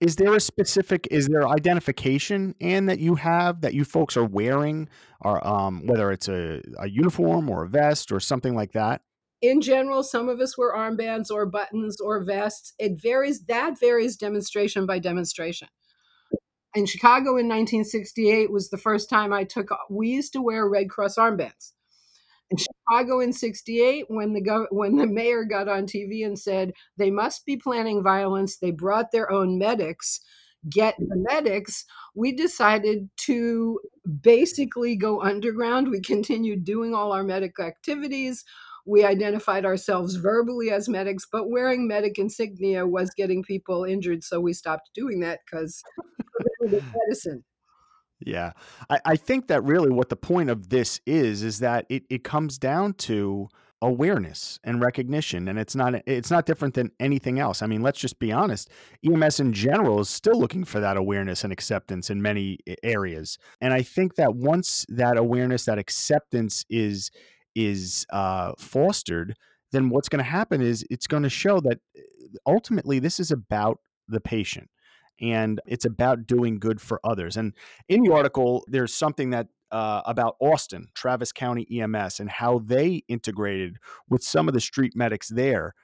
Is 0.00 0.16
there 0.16 0.34
a 0.34 0.40
specific, 0.40 1.06
is 1.10 1.28
there 1.28 1.46
identification 1.46 2.54
and 2.60 2.88
that 2.88 3.00
you 3.00 3.16
have 3.16 3.60
that 3.60 3.74
you 3.74 3.84
folks 3.84 4.16
are 4.16 4.24
wearing, 4.24 4.88
or 5.20 5.46
um, 5.46 5.86
whether 5.86 6.10
it's 6.10 6.28
a, 6.28 6.62
a 6.78 6.88
uniform 6.88 7.50
or 7.50 7.64
a 7.64 7.68
vest 7.68 8.10
or 8.10 8.18
something 8.18 8.54
like 8.54 8.72
that? 8.72 9.02
in 9.42 9.60
general, 9.60 10.02
some 10.02 10.28
of 10.28 10.40
us 10.40 10.58
wear 10.58 10.74
armbands 10.74 11.30
or 11.30 11.46
buttons 11.46 12.00
or 12.00 12.22
vests. 12.22 12.74
It 12.78 13.00
varies, 13.00 13.44
that 13.46 13.78
varies 13.78 14.16
demonstration 14.16 14.86
by 14.86 14.98
demonstration. 14.98 15.68
In 16.74 16.86
Chicago 16.86 17.30
in 17.30 17.48
1968 17.48 18.52
was 18.52 18.70
the 18.70 18.78
first 18.78 19.08
time 19.08 19.32
I 19.32 19.44
took, 19.44 19.70
we 19.88 20.08
used 20.08 20.32
to 20.34 20.42
wear 20.42 20.68
Red 20.68 20.88
Cross 20.90 21.16
armbands. 21.16 21.72
In 22.50 22.56
Chicago 22.56 23.20
in 23.20 23.32
68, 23.32 24.06
when 24.08 24.32
the, 24.32 24.42
gov- 24.42 24.66
when 24.70 24.96
the 24.96 25.06
mayor 25.06 25.44
got 25.44 25.68
on 25.68 25.86
TV 25.86 26.26
and 26.26 26.38
said 26.38 26.72
they 26.96 27.10
must 27.10 27.46
be 27.46 27.56
planning 27.56 28.02
violence, 28.02 28.58
they 28.58 28.72
brought 28.72 29.12
their 29.12 29.30
own 29.30 29.58
medics 29.58 30.20
get 30.68 30.94
the 30.98 31.16
medics, 31.30 31.84
we 32.14 32.32
decided 32.32 33.08
to 33.16 33.80
basically 34.20 34.96
go 34.96 35.22
underground. 35.22 35.88
We 35.88 36.00
continued 36.00 36.64
doing 36.64 36.94
all 36.94 37.12
our 37.12 37.22
medical 37.22 37.64
activities. 37.64 38.44
We 38.86 39.04
identified 39.04 39.64
ourselves 39.64 40.16
verbally 40.16 40.70
as 40.70 40.88
medics, 40.88 41.26
but 41.30 41.50
wearing 41.50 41.86
medic 41.86 42.18
insignia 42.18 42.86
was 42.86 43.10
getting 43.16 43.42
people 43.42 43.84
injured. 43.84 44.24
So 44.24 44.40
we 44.40 44.52
stopped 44.52 44.90
doing 44.94 45.20
that 45.20 45.40
because 45.46 45.82
medicine. 46.60 47.44
Yeah. 48.20 48.52
I, 48.88 49.00
I 49.04 49.16
think 49.16 49.48
that 49.48 49.64
really 49.64 49.90
what 49.90 50.08
the 50.08 50.16
point 50.16 50.50
of 50.50 50.68
this 50.68 51.00
is, 51.06 51.42
is 51.42 51.60
that 51.60 51.86
it, 51.88 52.04
it 52.10 52.24
comes 52.24 52.58
down 52.58 52.94
to 52.94 53.48
awareness 53.82 54.60
and 54.62 54.82
recognition 54.82 55.48
and 55.48 55.58
it's 55.58 55.74
not 55.74 55.94
it's 56.06 56.30
not 56.30 56.44
different 56.44 56.74
than 56.74 56.90
anything 57.00 57.38
else. 57.38 57.62
I 57.62 57.66
mean 57.66 57.80
let's 57.80 57.98
just 57.98 58.18
be 58.18 58.30
honest 58.30 58.68
ems 59.02 59.40
in 59.40 59.54
general 59.54 60.00
is 60.00 60.10
still 60.10 60.38
looking 60.38 60.64
for 60.64 60.80
that 60.80 60.98
awareness 60.98 61.44
and 61.44 61.52
acceptance 61.52 62.10
in 62.10 62.20
many 62.20 62.58
areas. 62.82 63.38
And 63.62 63.72
i 63.72 63.80
think 63.80 64.16
that 64.16 64.34
once 64.34 64.84
that 64.90 65.16
awareness 65.16 65.64
that 65.64 65.78
acceptance 65.78 66.66
is 66.68 67.10
is 67.54 68.04
uh, 68.12 68.52
fostered 68.58 69.34
then 69.72 69.88
what's 69.88 70.08
going 70.10 70.22
to 70.22 70.30
happen 70.30 70.60
is 70.60 70.84
it's 70.90 71.06
going 71.06 71.22
to 71.22 71.30
show 71.30 71.60
that 71.60 71.78
ultimately 72.46 72.98
this 72.98 73.18
is 73.18 73.30
about 73.30 73.78
the 74.08 74.20
patient 74.20 74.68
and 75.20 75.60
it's 75.66 75.84
about 75.84 76.26
doing 76.26 76.58
good 76.58 76.80
for 76.80 77.00
others. 77.04 77.36
And 77.36 77.54
in 77.88 78.02
the 78.02 78.12
article, 78.12 78.64
there's 78.68 78.94
something 78.94 79.30
that 79.30 79.48
uh, 79.70 80.02
about 80.06 80.36
Austin, 80.40 80.88
Travis 80.94 81.32
County 81.32 81.66
EMS, 81.80 82.20
and 82.20 82.28
how 82.28 82.58
they 82.58 83.04
integrated 83.08 83.76
with 84.08 84.22
some 84.22 84.48
of 84.48 84.54
the 84.54 84.60
street 84.60 84.94
medics 84.96 85.28
there, 85.28 85.74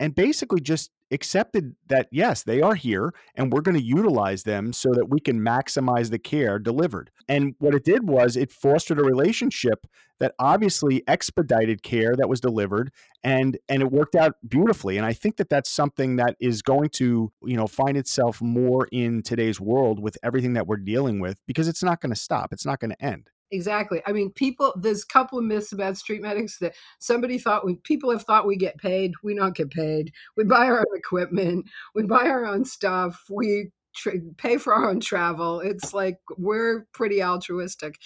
and 0.00 0.14
basically 0.14 0.60
just 0.60 0.90
accepted 1.14 1.74
that 1.88 2.08
yes, 2.10 2.42
they 2.42 2.60
are 2.60 2.74
here 2.74 3.14
and 3.34 3.52
we're 3.52 3.60
going 3.60 3.76
to 3.76 3.82
utilize 3.82 4.42
them 4.42 4.72
so 4.72 4.92
that 4.92 5.08
we 5.08 5.20
can 5.20 5.40
maximize 5.40 6.10
the 6.10 6.18
care 6.18 6.58
delivered. 6.58 7.10
And 7.28 7.54
what 7.58 7.74
it 7.74 7.84
did 7.84 8.08
was 8.08 8.36
it 8.36 8.52
fostered 8.52 8.98
a 8.98 9.04
relationship 9.04 9.86
that 10.20 10.34
obviously 10.38 11.02
expedited 11.08 11.82
care 11.82 12.14
that 12.16 12.28
was 12.28 12.40
delivered 12.40 12.92
and 13.22 13.58
and 13.68 13.82
it 13.82 13.90
worked 13.90 14.14
out 14.14 14.34
beautifully 14.46 14.96
and 14.96 15.06
I 15.06 15.12
think 15.12 15.36
that 15.38 15.48
that's 15.48 15.70
something 15.70 16.16
that 16.16 16.36
is 16.40 16.62
going 16.62 16.90
to, 16.90 17.32
you 17.42 17.56
know, 17.56 17.66
find 17.66 17.96
itself 17.96 18.40
more 18.42 18.86
in 18.92 19.22
today's 19.22 19.60
world 19.60 20.00
with 20.00 20.18
everything 20.22 20.52
that 20.52 20.66
we're 20.66 20.76
dealing 20.76 21.20
with 21.20 21.38
because 21.46 21.68
it's 21.68 21.82
not 21.82 22.00
going 22.00 22.12
to 22.12 22.20
stop. 22.20 22.52
It's 22.52 22.66
not 22.66 22.80
going 22.80 22.90
to 22.90 23.04
end. 23.04 23.30
Exactly. 23.54 24.02
I 24.06 24.12
mean, 24.12 24.30
people, 24.32 24.74
there's 24.76 25.04
a 25.04 25.06
couple 25.12 25.38
of 25.38 25.44
myths 25.44 25.72
about 25.72 25.96
street 25.96 26.22
medics 26.22 26.58
that 26.58 26.74
somebody 26.98 27.38
thought 27.38 27.64
we, 27.64 27.76
people 27.76 28.10
have 28.10 28.22
thought 28.22 28.46
we 28.46 28.56
get 28.56 28.78
paid. 28.78 29.12
We 29.22 29.34
don't 29.34 29.56
get 29.56 29.70
paid. 29.70 30.12
We 30.36 30.44
buy 30.44 30.66
our 30.66 30.80
own 30.80 30.96
equipment. 30.96 31.66
We 31.94 32.02
buy 32.02 32.26
our 32.28 32.44
own 32.44 32.64
stuff. 32.64 33.22
We 33.30 33.70
tra- 33.94 34.18
pay 34.36 34.56
for 34.56 34.74
our 34.74 34.90
own 34.90 35.00
travel. 35.00 35.60
It's 35.60 35.94
like 35.94 36.18
we're 36.36 36.86
pretty 36.92 37.22
altruistic. 37.22 37.96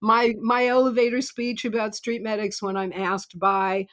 My, 0.00 0.34
my 0.40 0.66
elevator 0.66 1.20
speech 1.20 1.64
about 1.64 1.94
street 1.94 2.22
medics 2.22 2.62
when 2.62 2.76
I'm 2.76 2.92
asked 2.92 3.38
by 3.38 3.86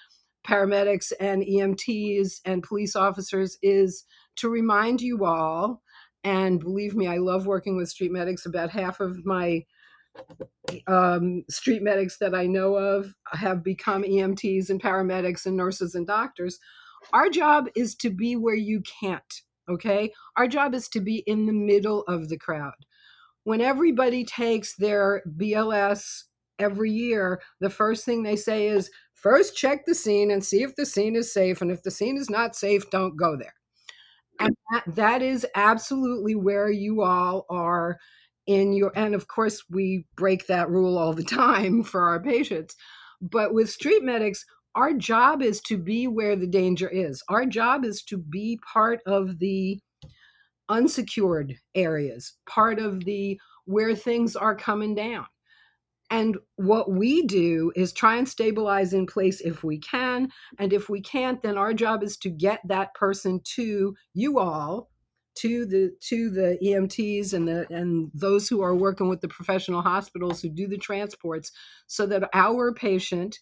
paramedics 0.48 1.12
and 1.20 1.44
EMTs 1.44 2.42
and 2.46 2.64
police 2.64 2.96
officers 2.96 3.58
is 3.62 4.06
to 4.38 4.50
remind 4.50 5.02
you 5.02 5.26
all, 5.26 5.82
and 6.24 6.60
believe 6.60 6.96
me, 6.96 7.08
I 7.08 7.18
love 7.18 7.46
working 7.46 7.76
with 7.78 7.90
street 7.90 8.12
medics. 8.12 8.46
About 8.46 8.70
half 8.70 9.00
of 9.00 9.26
my 9.26 9.64
um, 10.88 11.44
street 11.50 11.82
medics 11.82 12.18
that 12.18 12.34
I 12.36 12.46
know 12.46 12.76
of 12.76 13.14
have 13.32 13.64
become 13.64 14.04
EMTs 14.04 14.70
and 14.70 14.82
paramedics 14.82 15.46
and 15.46 15.58
nurses 15.58 15.96
and 15.96 16.08
doctors. 16.08 16.60
Our 17.12 17.30
job 17.30 17.68
is 17.76 17.96
to 17.96 18.10
be 18.10 18.36
where 18.36 18.56
you 18.56 18.82
can't, 19.02 19.42
okay? 19.70 20.12
Our 20.38 20.48
job 20.48 20.74
is 20.74 20.88
to 20.90 21.02
be 21.02 21.24
in 21.28 21.46
the 21.46 21.54
middle 21.54 22.04
of 22.04 22.30
the 22.30 22.38
crowd. 22.38 22.74
When 23.44 23.62
everybody 23.62 24.24
takes 24.24 24.76
their 24.76 25.22
BLS 25.38 26.24
every 26.60 26.92
year, 26.92 27.42
the 27.60 27.70
first 27.70 28.06
thing 28.06 28.24
they 28.24 28.38
say 28.38 28.68
is 28.68 28.90
first 29.14 29.58
check 29.58 29.86
the 29.86 29.96
scene 29.96 30.32
and 30.32 30.44
see 30.44 30.64
if 30.64 30.76
the 30.76 30.86
scene 30.86 31.16
is 31.16 31.34
safe. 31.34 31.62
And 31.62 31.72
if 31.72 31.84
the 31.84 31.92
scene 31.92 32.18
is 32.18 32.30
not 32.30 32.56
safe, 32.56 32.90
don't 32.90 33.18
go 33.18 33.36
there. 33.36 33.54
And 34.40 34.56
that, 34.72 34.96
that 34.96 35.22
is 35.22 35.46
absolutely 35.56 36.36
where 36.36 36.70
you 36.70 37.02
all 37.02 37.46
are 37.50 38.00
in 38.48 38.74
your 38.74 38.92
and 38.96 39.16
of 39.16 39.28
course 39.28 39.64
we 39.70 40.06
break 40.16 40.48
that 40.48 40.70
rule 40.70 40.98
all 40.98 41.14
the 41.14 41.24
time 41.24 41.84
for 41.84 42.02
our 42.02 42.22
patients 42.22 42.76
but 43.22 43.54
with 43.54 43.70
street 43.70 44.04
medics 44.04 44.46
our 44.76 44.94
job 44.94 45.42
is 45.42 45.62
to 45.62 45.78
be 45.78 46.08
where 46.08 46.36
the 46.36 46.48
danger 46.48 46.90
is. 46.90 47.22
Our 47.30 47.46
job 47.46 47.86
is 47.86 48.02
to 48.04 48.18
be 48.18 48.60
part 48.72 49.02
of 49.06 49.40
the 49.40 49.80
unsecured 50.70 51.56
areas 51.76 52.34
part 52.48 52.80
of 52.80 53.04
the 53.04 53.38
where 53.66 53.96
things 53.96 54.36
are 54.36 54.56
coming 54.56 54.96
down. 54.96 55.26
And 56.10 56.38
what 56.56 56.92
we 56.92 57.24
do 57.24 57.72
is 57.76 57.92
try 57.92 58.16
and 58.16 58.28
stabilize 58.28 58.94
in 58.94 59.06
place 59.06 59.42
if 59.42 59.64
we 59.64 59.80
can 59.80 60.30
and 60.60 60.72
if 60.72 60.90
we 60.90 61.02
can't 61.02 61.42
then 61.42 61.58
our 61.58 61.74
job 61.74 62.02
is 62.04 62.18
to 62.18 62.30
get 62.30 62.62
that 62.68 62.94
person 62.94 63.42
to 63.56 63.94
you 64.14 64.40
all 64.40 64.90
to 65.36 65.66
the 65.66 65.92
to 66.00 66.30
the 66.30 66.58
EMTs 66.64 67.34
and 67.34 67.48
the 67.48 67.66
and 67.72 68.12
those 68.14 68.48
who 68.48 68.62
are 68.62 68.76
working 68.76 69.10
with 69.10 69.22
the 69.22 69.28
professional 69.28 69.82
hospitals 69.82 70.42
who 70.42 70.50
do 70.50 70.68
the 70.68 70.78
transports 70.78 71.52
so 71.88 72.06
that 72.06 72.30
our 72.34 72.74
patient 72.74 73.40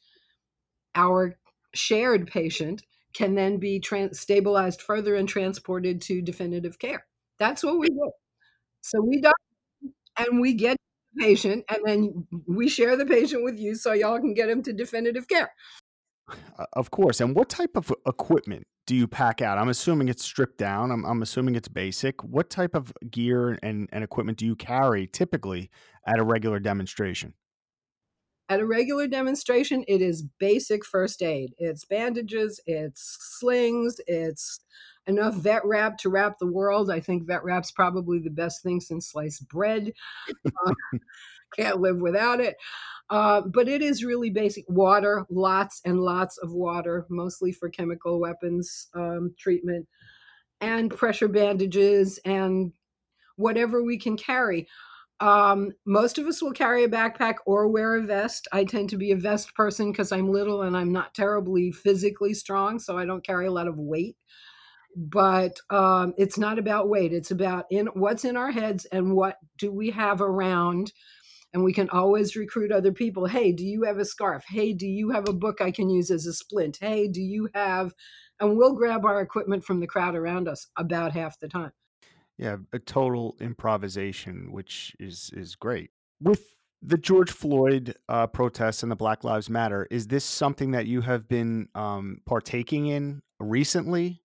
our 0.96 1.36
shared 1.74 2.28
patient 2.28 2.84
can 3.14 3.36
then 3.36 3.58
be 3.58 3.80
trans- 3.80 4.20
stabilized 4.20 4.82
further 4.82 5.16
and 5.16 5.28
transported 5.28 6.02
to 6.02 6.22
definitive 6.22 6.80
care. 6.80 7.06
That's 7.40 7.64
what 7.64 7.80
we 7.80 7.88
do. 7.88 8.12
So 8.82 9.02
we 9.02 9.22
die 9.22 9.32
and 10.18 10.40
we 10.40 10.54
get 10.54 10.78
the 11.14 11.24
patient 11.24 11.66
and 11.70 11.80
then 11.86 12.28
we 12.48 12.70
share 12.70 12.96
the 12.96 13.06
patient 13.06 13.44
with 13.44 13.60
you 13.60 13.76
so 13.76 13.94
y'all 13.94 14.20
can 14.20 14.34
get 14.34 14.50
him 14.50 14.64
to 14.64 14.74
definitive 14.74 15.28
care. 15.28 15.52
Uh, 16.58 16.66
of 16.74 16.92
course. 16.92 17.20
And 17.20 17.36
what 17.36 17.50
type 17.50 17.76
of 17.76 17.92
equipment 18.08 18.66
do 18.92 18.98
you 18.98 19.08
pack 19.08 19.42
out? 19.42 19.58
I'm 19.58 19.70
assuming 19.70 20.10
it's 20.10 20.22
stripped 20.22 20.58
down. 20.58 20.92
I'm, 20.92 21.06
I'm 21.06 21.22
assuming 21.22 21.56
it's 21.56 21.70
basic. 21.70 22.22
What 22.26 22.50
type 22.50 22.76
of 22.76 22.92
gear 23.10 23.58
and, 23.64 23.88
and 23.94 24.04
equipment 24.04 24.38
do 24.38 24.46
you 24.46 24.54
carry 24.54 25.08
typically 25.08 25.72
at 26.06 26.20
a 26.20 26.26
regular 26.26 26.60
demonstration? 26.60 27.34
At 28.50 28.60
a 28.60 28.66
regular 28.66 29.08
demonstration, 29.08 29.86
it 29.88 30.02
is 30.02 30.24
basic 30.42 30.86
first 30.86 31.24
aid. 31.24 31.54
It's 31.58 31.86
bandages, 31.86 32.60
it's 32.66 33.18
slings, 33.40 34.02
it's 34.08 34.60
enough 35.08 35.36
vet 35.36 35.64
wrap 35.64 35.98
to 36.00 36.10
wrap 36.10 36.38
the 36.38 36.52
world. 36.52 36.92
I 36.92 37.00
think 37.00 37.26
vet 37.26 37.46
wrap's 37.46 37.72
probably 37.72 38.20
the 38.20 38.30
best 38.30 38.62
thing 38.62 38.82
since 38.82 39.08
sliced 39.08 39.48
bread. 39.48 39.94
Uh, 40.68 40.74
can't 41.56 41.82
live 41.82 41.98
without 41.98 42.40
it. 42.40 42.56
Uh, 43.10 43.42
but 43.42 43.68
it 43.68 43.82
is 43.82 44.06
really 44.06 44.30
basic 44.30 44.64
water, 44.70 45.26
lots 45.30 45.82
and 45.84 46.00
lots 46.00 46.38
of 46.38 46.54
water, 46.54 47.06
mostly 47.10 47.52
for 47.52 47.70
chemical 47.70 48.22
weapons 48.22 48.88
um, 48.96 49.36
treatment, 49.38 49.86
and 50.62 50.90
pressure 50.90 51.28
bandages 51.28 52.20
and 52.24 52.72
whatever 53.36 53.84
we 53.84 53.98
can 53.98 54.16
carry. 54.16 54.68
Um, 55.20 55.72
most 55.86 56.18
of 56.18 56.26
us 56.26 56.42
will 56.42 56.52
carry 56.52 56.84
a 56.84 56.90
backpack 56.90 57.36
or 57.46 57.68
wear 57.68 57.96
a 57.96 58.02
vest. 58.02 58.48
I 58.52 58.64
tend 58.64 58.90
to 58.90 58.98
be 58.98 59.12
a 59.12 59.16
vest 59.18 59.54
person 59.56 59.92
because 59.92 60.12
I'm 60.12 60.32
little 60.32 60.64
and 60.64 60.76
I'm 60.76 60.92
not 60.92 61.14
terribly 61.14 61.72
physically 61.72 62.34
strong, 62.34 62.80
so 62.80 62.98
I 62.98 63.06
don't 63.06 63.26
carry 63.26 63.46
a 63.46 63.52
lot 63.52 63.68
of 63.68 63.78
weight. 63.78 64.18
But 64.96 65.60
um, 65.70 66.14
it's 66.18 66.38
not 66.38 66.60
about 66.60 66.90
weight; 66.90 67.14
it's 67.14 67.32
about 67.32 67.66
in 67.70 67.88
what's 67.88 68.26
in 68.26 68.36
our 68.36 68.52
heads 68.52 68.86
and 68.86 69.16
what 69.16 69.38
do 69.58 69.72
we 69.72 69.92
have 69.92 70.22
around 70.22 70.92
and 71.54 71.64
we 71.64 71.74
can 71.74 71.90
always 71.90 72.36
recruit 72.36 72.72
other 72.72 72.92
people. 72.92 73.26
Hey, 73.26 73.52
do 73.52 73.66
you 73.66 73.84
have 73.84 73.98
a 73.98 74.06
scarf? 74.06 74.44
Hey, 74.48 74.74
do 74.74 74.88
you 74.88 75.10
have 75.12 75.28
a 75.28 75.34
book 75.34 75.62
I 75.62 75.72
can 75.72 75.90
use 75.90 76.12
as 76.12 76.26
a 76.26 76.34
splint? 76.34 76.78
Hey, 76.80 77.08
do 77.08 77.22
you 77.22 77.50
have, 77.54 77.94
and 78.40 78.58
we'll 78.58 78.74
grab 78.74 79.06
our 79.06 79.22
equipment 79.22 79.64
from 79.64 79.80
the 79.80 79.88
crowd 79.88 80.16
around 80.16 80.48
us 80.48 80.68
about 80.78 81.12
half 81.12 81.40
the 81.40 81.48
time. 81.48 81.72
Yeah, 82.38 82.58
a 82.74 82.80
total 82.80 83.36
improvisation, 83.40 84.52
which 84.52 84.96
is 85.00 85.30
is 85.36 85.56
great. 85.56 85.92
With 86.20 86.56
the 86.82 86.98
George 86.98 87.30
Floyd 87.30 87.96
uh, 88.10 88.26
protests 88.28 88.82
and 88.82 88.92
the 88.92 88.96
Black 88.96 89.24
Lives 89.24 89.50
Matter, 89.50 89.88
is 89.92 90.08
this 90.08 90.26
something 90.26 90.72
that 90.72 90.88
you 90.88 91.02
have 91.02 91.28
been 91.28 91.68
um, 91.76 92.22
partaking 92.26 92.88
in 92.88 93.22
recently? 93.40 94.24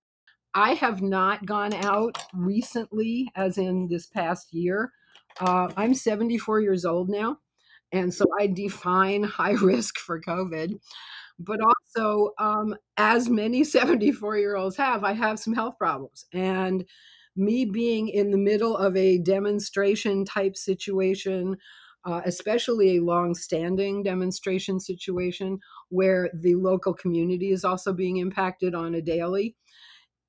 I 0.55 0.73
have 0.73 1.03
not 1.03 1.45
gone 1.45 1.75
out 1.75 2.17
recently, 2.33 3.29
as 3.37 3.59
in 3.59 3.89
this 3.89 4.07
past 4.07 4.55
year. 4.55 4.91
Uh, 5.41 5.69
I'm 5.77 5.95
74 5.95 6.61
years 6.61 6.85
old 6.85 7.09
now, 7.09 7.39
and 7.93 8.13
so 8.13 8.25
I 8.41 8.47
define 8.47 9.23
high 9.25 9.53
risk 9.53 9.99
for 9.99 10.21
COVID. 10.21 10.79
But 11.39 11.61
also, 11.61 12.33
um, 12.39 12.75
as 12.97 13.29
many 13.29 13.65
74 13.65 14.39
year 14.39 14.57
olds 14.57 14.77
have, 14.77 15.05
I 15.05 15.13
have 15.13 15.39
some 15.39 15.55
health 15.55 15.75
problems. 15.79 16.27
And 16.33 16.85
me 17.37 17.67
being 17.67 18.09
in 18.09 18.31
the 18.31 18.39
middle 18.39 18.77
of 18.77 18.97
a 18.97 19.19
demonstration 19.19 20.25
type 20.25 20.57
situation, 20.57 21.57
uh, 22.07 22.23
especially 22.25 22.97
a 22.97 23.03
long 23.03 23.35
standing 23.35 24.03
demonstration 24.03 24.81
situation 24.81 25.59
where 25.91 26.31
the 26.33 26.55
local 26.55 26.95
community 26.95 27.51
is 27.51 27.65
also 27.65 27.93
being 27.93 28.17
impacted 28.19 28.75
on 28.75 28.95
a 28.95 29.03
daily 29.03 29.55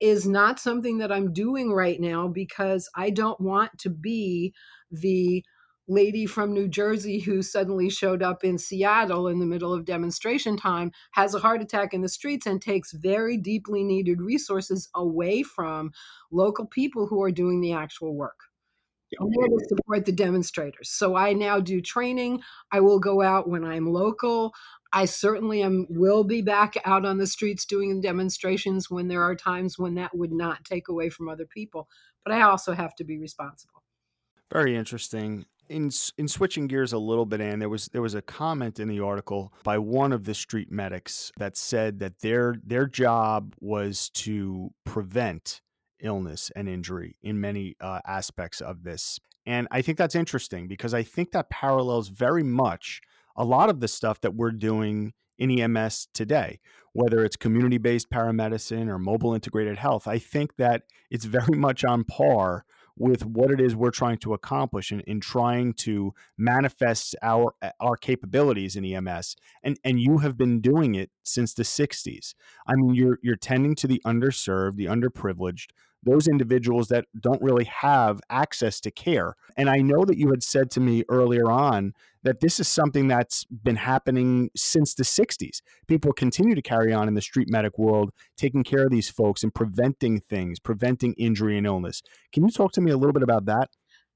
is 0.00 0.26
not 0.26 0.60
something 0.60 0.98
that 0.98 1.10
I'm 1.10 1.32
doing 1.32 1.72
right 1.72 2.00
now 2.00 2.28
because 2.28 2.88
I 2.94 3.10
don't 3.10 3.40
want 3.40 3.76
to 3.80 3.90
be 3.90 4.54
the 4.90 5.44
lady 5.88 6.26
from 6.26 6.52
New 6.52 6.68
Jersey 6.68 7.18
who 7.18 7.40
suddenly 7.40 7.88
showed 7.88 8.22
up 8.22 8.44
in 8.44 8.58
Seattle 8.58 9.28
in 9.28 9.38
the 9.38 9.46
middle 9.46 9.72
of 9.72 9.86
demonstration 9.86 10.56
time, 10.56 10.92
has 11.12 11.34
a 11.34 11.38
heart 11.38 11.62
attack 11.62 11.94
in 11.94 12.02
the 12.02 12.08
streets, 12.08 12.46
and 12.46 12.60
takes 12.60 12.92
very 12.92 13.38
deeply 13.38 13.82
needed 13.82 14.20
resources 14.20 14.88
away 14.94 15.42
from 15.42 15.92
local 16.30 16.66
people 16.66 17.06
who 17.06 17.22
are 17.22 17.30
doing 17.30 17.60
the 17.60 17.72
actual 17.72 18.14
work. 18.14 18.38
I'm 19.20 19.30
there 19.30 19.48
to 19.48 19.64
support 19.68 20.04
the 20.04 20.12
demonstrators. 20.12 20.90
So 20.90 21.16
I 21.16 21.32
now 21.32 21.60
do 21.60 21.80
training. 21.80 22.42
I 22.70 22.80
will 22.80 22.98
go 22.98 23.22
out 23.22 23.48
when 23.48 23.64
I'm 23.64 23.86
local. 23.86 24.52
I 24.92 25.06
certainly 25.06 25.62
am 25.62 25.86
will 25.88 26.24
be 26.24 26.42
back 26.42 26.74
out 26.84 27.06
on 27.06 27.18
the 27.18 27.26
streets 27.26 27.64
doing 27.64 28.00
demonstrations 28.00 28.90
when 28.90 29.08
there 29.08 29.22
are 29.22 29.34
times 29.34 29.78
when 29.78 29.94
that 29.94 30.16
would 30.16 30.32
not 30.32 30.64
take 30.64 30.88
away 30.88 31.08
from 31.08 31.28
other 31.28 31.46
people. 31.46 31.88
But 32.24 32.34
I 32.34 32.42
also 32.42 32.74
have 32.74 32.94
to 32.96 33.04
be 33.04 33.18
responsible. 33.18 33.77
Very 34.52 34.76
interesting. 34.76 35.46
In 35.68 35.90
in 36.16 36.28
switching 36.28 36.66
gears 36.66 36.94
a 36.94 36.98
little 36.98 37.26
bit, 37.26 37.42
and 37.42 37.60
there 37.60 37.68
was 37.68 37.86
there 37.88 38.00
was 38.00 38.14
a 38.14 38.22
comment 38.22 38.80
in 38.80 38.88
the 38.88 39.00
article 39.00 39.52
by 39.64 39.76
one 39.76 40.12
of 40.12 40.24
the 40.24 40.34
street 40.34 40.72
medics 40.72 41.30
that 41.36 41.58
said 41.58 41.98
that 41.98 42.20
their 42.20 42.56
their 42.64 42.86
job 42.86 43.54
was 43.60 44.08
to 44.10 44.70
prevent 44.84 45.60
illness 46.00 46.50
and 46.56 46.68
injury 46.68 47.16
in 47.22 47.40
many 47.40 47.76
uh, 47.80 48.00
aspects 48.06 48.60
of 48.60 48.82
this. 48.84 49.18
And 49.44 49.68
I 49.70 49.82
think 49.82 49.98
that's 49.98 50.14
interesting 50.14 50.68
because 50.68 50.94
I 50.94 51.02
think 51.02 51.32
that 51.32 51.50
parallels 51.50 52.08
very 52.08 52.42
much 52.42 53.00
a 53.36 53.44
lot 53.44 53.68
of 53.68 53.80
the 53.80 53.88
stuff 53.88 54.20
that 54.22 54.34
we're 54.34 54.52
doing 54.52 55.12
in 55.38 55.50
EMS 55.50 56.08
today, 56.12 56.60
whether 56.92 57.24
it's 57.24 57.36
community 57.36 57.78
based 57.78 58.10
paramedicine 58.10 58.88
or 58.88 58.98
mobile 58.98 59.34
integrated 59.34 59.78
health. 59.78 60.08
I 60.08 60.18
think 60.18 60.56
that 60.56 60.82
it's 61.10 61.24
very 61.24 61.56
much 61.56 61.84
on 61.84 62.04
par 62.04 62.64
with 62.98 63.24
what 63.24 63.50
it 63.50 63.60
is 63.60 63.76
we're 63.76 63.90
trying 63.90 64.18
to 64.18 64.34
accomplish 64.34 64.92
in, 64.92 65.00
in 65.00 65.20
trying 65.20 65.72
to 65.72 66.12
manifest 66.36 67.14
our 67.22 67.54
our 67.80 67.96
capabilities 67.96 68.76
in 68.76 68.84
EMS. 68.84 69.36
And 69.62 69.78
and 69.84 70.00
you 70.00 70.18
have 70.18 70.36
been 70.36 70.60
doing 70.60 70.94
it 70.94 71.10
since 71.22 71.54
the 71.54 71.62
60s. 71.62 72.34
I 72.66 72.74
mean, 72.74 72.94
you're 72.94 73.18
you're 73.22 73.36
tending 73.36 73.74
to 73.76 73.86
the 73.86 74.02
underserved, 74.04 74.76
the 74.76 74.86
underprivileged, 74.86 75.68
those 76.04 76.28
individuals 76.28 76.88
that 76.88 77.06
don't 77.20 77.42
really 77.42 77.64
have 77.64 78.20
access 78.30 78.80
to 78.80 78.90
care. 78.90 79.34
And 79.56 79.68
I 79.68 79.78
know 79.78 80.04
that 80.04 80.18
you 80.18 80.30
had 80.30 80.42
said 80.42 80.70
to 80.72 80.80
me 80.80 81.04
earlier 81.08 81.50
on 81.50 81.92
that 82.22 82.40
this 82.40 82.60
is 82.60 82.68
something 82.68 83.08
that's 83.08 83.44
been 83.44 83.76
happening 83.76 84.50
since 84.56 84.94
the 84.94 85.02
60s. 85.02 85.60
People 85.86 86.12
continue 86.12 86.54
to 86.54 86.62
carry 86.62 86.92
on 86.92 87.08
in 87.08 87.14
the 87.14 87.22
street 87.22 87.48
medic 87.50 87.78
world, 87.78 88.10
taking 88.36 88.64
care 88.64 88.84
of 88.84 88.90
these 88.90 89.10
folks 89.10 89.42
and 89.42 89.54
preventing 89.54 90.20
things, 90.20 90.60
preventing 90.60 91.14
injury 91.14 91.56
and 91.56 91.66
illness. 91.66 92.02
Can 92.32 92.44
you 92.44 92.50
talk 92.50 92.72
to 92.72 92.80
me 92.80 92.90
a 92.90 92.96
little 92.96 93.12
bit 93.12 93.22
about 93.22 93.46
that? 93.46 93.68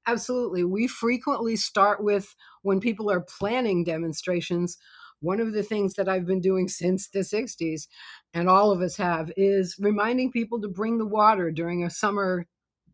Absolutely. 0.05 0.65
We 0.65 0.87
frequently 0.87 1.55
start 1.55 2.03
with 2.03 2.35
when 2.61 2.81
people 2.81 3.09
are 3.09 3.21
planning 3.21 3.83
demonstrations 3.85 4.77
one 5.23 5.39
of 5.39 5.53
the 5.53 5.63
things 5.63 5.93
that 5.93 6.09
I've 6.09 6.25
been 6.25 6.41
doing 6.41 6.67
since 6.67 7.07
the 7.07 7.19
60s, 7.19 7.87
and 8.33 8.49
all 8.49 8.71
of 8.71 8.81
us 8.81 8.97
have, 8.97 9.31
is 9.37 9.77
reminding 9.79 10.31
people 10.31 10.59
to 10.61 10.67
bring 10.67 10.97
the 10.97 11.05
water 11.05 11.49
during 11.49 11.83
a 11.83 11.89
summer 11.89 12.45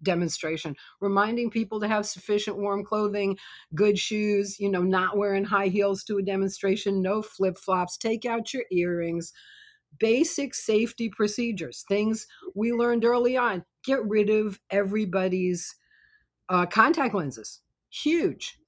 demonstration, 0.04 0.76
reminding 1.02 1.50
people 1.50 1.80
to 1.80 1.88
have 1.88 2.06
sufficient 2.06 2.58
warm 2.58 2.86
clothing, 2.86 3.38
good 3.76 3.98
shoes, 3.98 4.60
you 4.60 4.70
know, 4.70 4.84
not 4.84 5.18
wearing 5.18 5.44
high 5.44 5.68
heels 5.68 6.04
to 6.04 6.18
a 6.18 6.24
demonstration, 6.24 7.02
no 7.02 7.22
flip 7.22 7.58
flops, 7.58 7.98
take 7.98 8.26
out 8.26 8.54
your 8.54 8.63
earrings, 8.72 9.34
basic 10.00 10.54
safety 10.54 11.10
procedures, 11.10 11.84
things 11.89 12.28
we 12.56 12.72
learned 12.72 13.04
early 13.04 13.36
on. 13.36 13.65
Get 13.84 14.06
rid 14.06 14.30
of 14.30 14.60
everybody's 14.70 15.76
uh, 16.48 16.68
contact 16.68 17.15
lenses. 17.15 17.62
Huge 17.89 18.59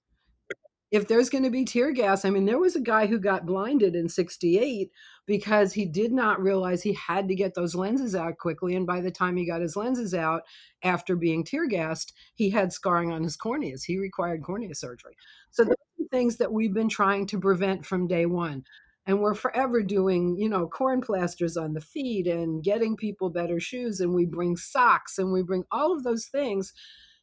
if 0.92 1.08
there's 1.08 1.30
going 1.30 1.46
to 1.46 1.50
be 1.50 1.64
tear 1.64 1.94
gas, 1.94 2.26
I 2.26 2.30
mean, 2.30 2.46
there 2.46 2.60
was 2.60 2.76
a 2.76 2.82
guy 2.82 3.08
who 3.08 3.18
got 3.18 3.46
blinded 3.46 3.96
in 3.96 4.10
68 4.10 4.92
because 5.26 5.72
he 5.72 5.86
did 5.86 6.12
not 6.12 6.42
realize 6.42 6.84
he 6.84 6.94
had 6.94 7.30
to 7.30 7.36
get 7.36 7.56
those 7.56 7.76
lenses 7.76 8.14
out 8.14 8.38
quickly. 8.38 8.76
And 8.76 8.86
by 8.86 9.00
the 9.00 9.12
time 9.12 9.38
he 9.38 9.48
got 9.48 9.62
his 9.62 9.78
lenses 9.78 10.14
out 10.14 10.42
after 10.84 11.16
being 11.16 11.46
tear 11.46 11.66
gassed, 11.66 12.12
he 12.34 12.50
had 12.50 12.74
scarring 12.74 13.12
on 13.12 13.24
his 13.24 13.38
corneas. 13.38 13.84
He 13.86 13.98
required 13.98 14.44
cornea 14.44 14.76
surgery. 14.76 15.16
So, 15.52 15.66
things 16.12 16.36
that 16.38 16.52
we've 16.52 16.74
been 16.74 16.90
trying 16.90 17.26
to 17.28 17.40
prevent 17.40 17.86
from 17.86 18.08
day 18.08 18.26
one. 18.26 18.66
And 19.06 19.22
we're 19.22 19.34
forever 19.34 19.82
doing, 19.82 20.36
you 20.38 20.50
know, 20.50 20.68
corn 20.68 21.00
plasters 21.00 21.56
on 21.56 21.74
the 21.74 21.82
feet 21.82 22.28
and 22.28 22.64
getting 22.64 22.98
people 22.98 23.30
better 23.30 23.60
shoes. 23.60 24.02
And 24.02 24.14
we 24.14 24.26
bring 24.26 24.58
socks 24.58 25.18
and 25.18 25.32
we 25.32 25.42
bring 25.42 25.64
all 25.72 25.96
of 25.96 26.04
those 26.04 26.26
things 26.26 26.74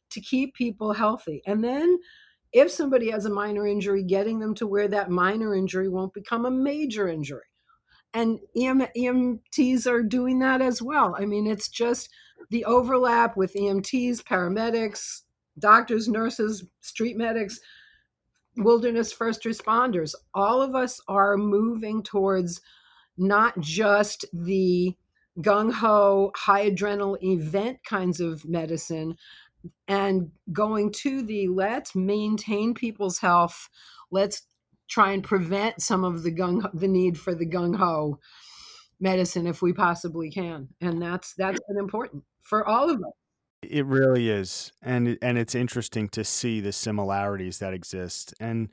to 0.09 0.19
keep 0.19 0.55
people 0.55 0.93
healthy. 0.93 1.41
And 1.45 1.63
then 1.63 1.99
if 2.51 2.71
somebody 2.71 3.11
has 3.11 3.25
a 3.25 3.29
minor 3.29 3.67
injury, 3.67 4.03
getting 4.03 4.39
them 4.39 4.55
to 4.55 4.67
where 4.67 4.87
that 4.87 5.09
minor 5.09 5.55
injury 5.55 5.89
won't 5.89 6.13
become 6.13 6.45
a 6.45 6.51
major 6.51 7.07
injury. 7.07 7.43
And 8.13 8.39
EM, 8.59 8.87
EMTs 8.97 9.85
are 9.85 10.01
doing 10.01 10.39
that 10.39 10.61
as 10.61 10.81
well. 10.81 11.15
I 11.17 11.25
mean, 11.25 11.45
it's 11.45 11.69
just 11.69 12.09
the 12.49 12.65
overlap 12.65 13.37
with 13.37 13.53
EMTs, 13.53 14.23
paramedics, 14.23 15.21
doctors, 15.59 16.07
nurses, 16.07 16.65
street 16.79 17.17
medics, 17.17 17.59
wilderness 18.57 19.11
first 19.11 19.43
responders. 19.43 20.15
All 20.33 20.61
of 20.61 20.73
us 20.73 20.99
are 21.07 21.37
moving 21.37 22.01
towards 22.01 22.61
not 23.17 23.59
just 23.59 24.25
the 24.33 24.95
gung 25.39 25.71
ho, 25.71 26.31
high 26.35 26.71
adrenaline 26.71 27.21
event 27.21 27.79
kinds 27.83 28.19
of 28.19 28.43
medicine, 28.45 29.15
and 29.87 30.31
going 30.51 30.91
to 30.91 31.21
the 31.21 31.47
let's 31.47 31.95
maintain 31.95 32.73
people's 32.73 33.19
health 33.19 33.69
let's 34.11 34.43
try 34.87 35.11
and 35.11 35.23
prevent 35.23 35.81
some 35.81 36.03
of 36.03 36.23
the 36.23 36.31
gung 36.31 36.69
the 36.73 36.87
need 36.87 37.17
for 37.17 37.35
the 37.35 37.45
gung 37.45 37.75
ho 37.75 38.19
medicine 38.99 39.47
if 39.47 39.61
we 39.61 39.73
possibly 39.73 40.29
can 40.29 40.67
and 40.81 41.01
that's 41.01 41.33
that's 41.35 41.59
been 41.67 41.77
important 41.77 42.23
for 42.41 42.65
all 42.67 42.89
of 42.89 42.97
us. 42.97 43.13
It 43.61 43.85
really 43.85 44.29
is 44.29 44.71
and 44.81 45.17
and 45.21 45.37
it's 45.37 45.55
interesting 45.55 46.09
to 46.09 46.23
see 46.23 46.61
the 46.61 46.71
similarities 46.71 47.59
that 47.59 47.73
exist 47.73 48.33
and 48.39 48.69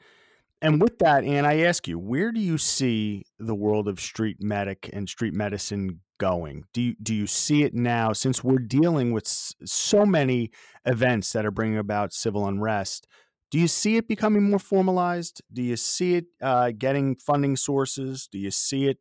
and 0.63 0.81
with 0.81 0.99
that, 1.01 1.23
and 1.25 1.47
I 1.47 1.61
ask 1.61 1.87
you, 1.87 1.99
where 1.99 2.33
do 2.33 2.41
you 2.41 2.57
see 2.57 3.27
the 3.39 3.55
world 3.55 3.89
of 3.89 4.01
street 4.01 4.39
medic 4.41 4.89
and 4.93 5.09
street 5.09 5.35
medicine 5.35 6.01
going? 6.19 6.65
Do 6.73 6.83
you, 6.83 6.97
do 7.03 7.15
you 7.15 7.27
see 7.27 7.63
it 7.63 7.75
now 7.75 8.13
since 8.13 8.43
we're 8.43 8.59
dealing 8.59 9.13
with 9.13 9.27
so 9.27 10.07
many 10.07 10.51
events 10.85 11.33
that 11.33 11.47
are 11.47 11.51
bringing 11.51 11.79
about 11.79 12.13
civil 12.13 12.47
unrest? 12.47 13.07
Do 13.51 13.59
you 13.59 13.69
see 13.69 13.97
it 13.97 14.09
becoming 14.09 14.51
more 14.51 14.59
formalized? 14.59 15.41
Do 15.53 15.63
you 15.63 15.77
see 15.77 16.17
it 16.17 16.27
uh, 16.43 16.73
getting 16.77 17.15
funding 17.15 17.57
sources? 17.57 18.29
Do 18.31 18.39
you 18.39 18.51
see 18.51 18.89
it 18.89 18.99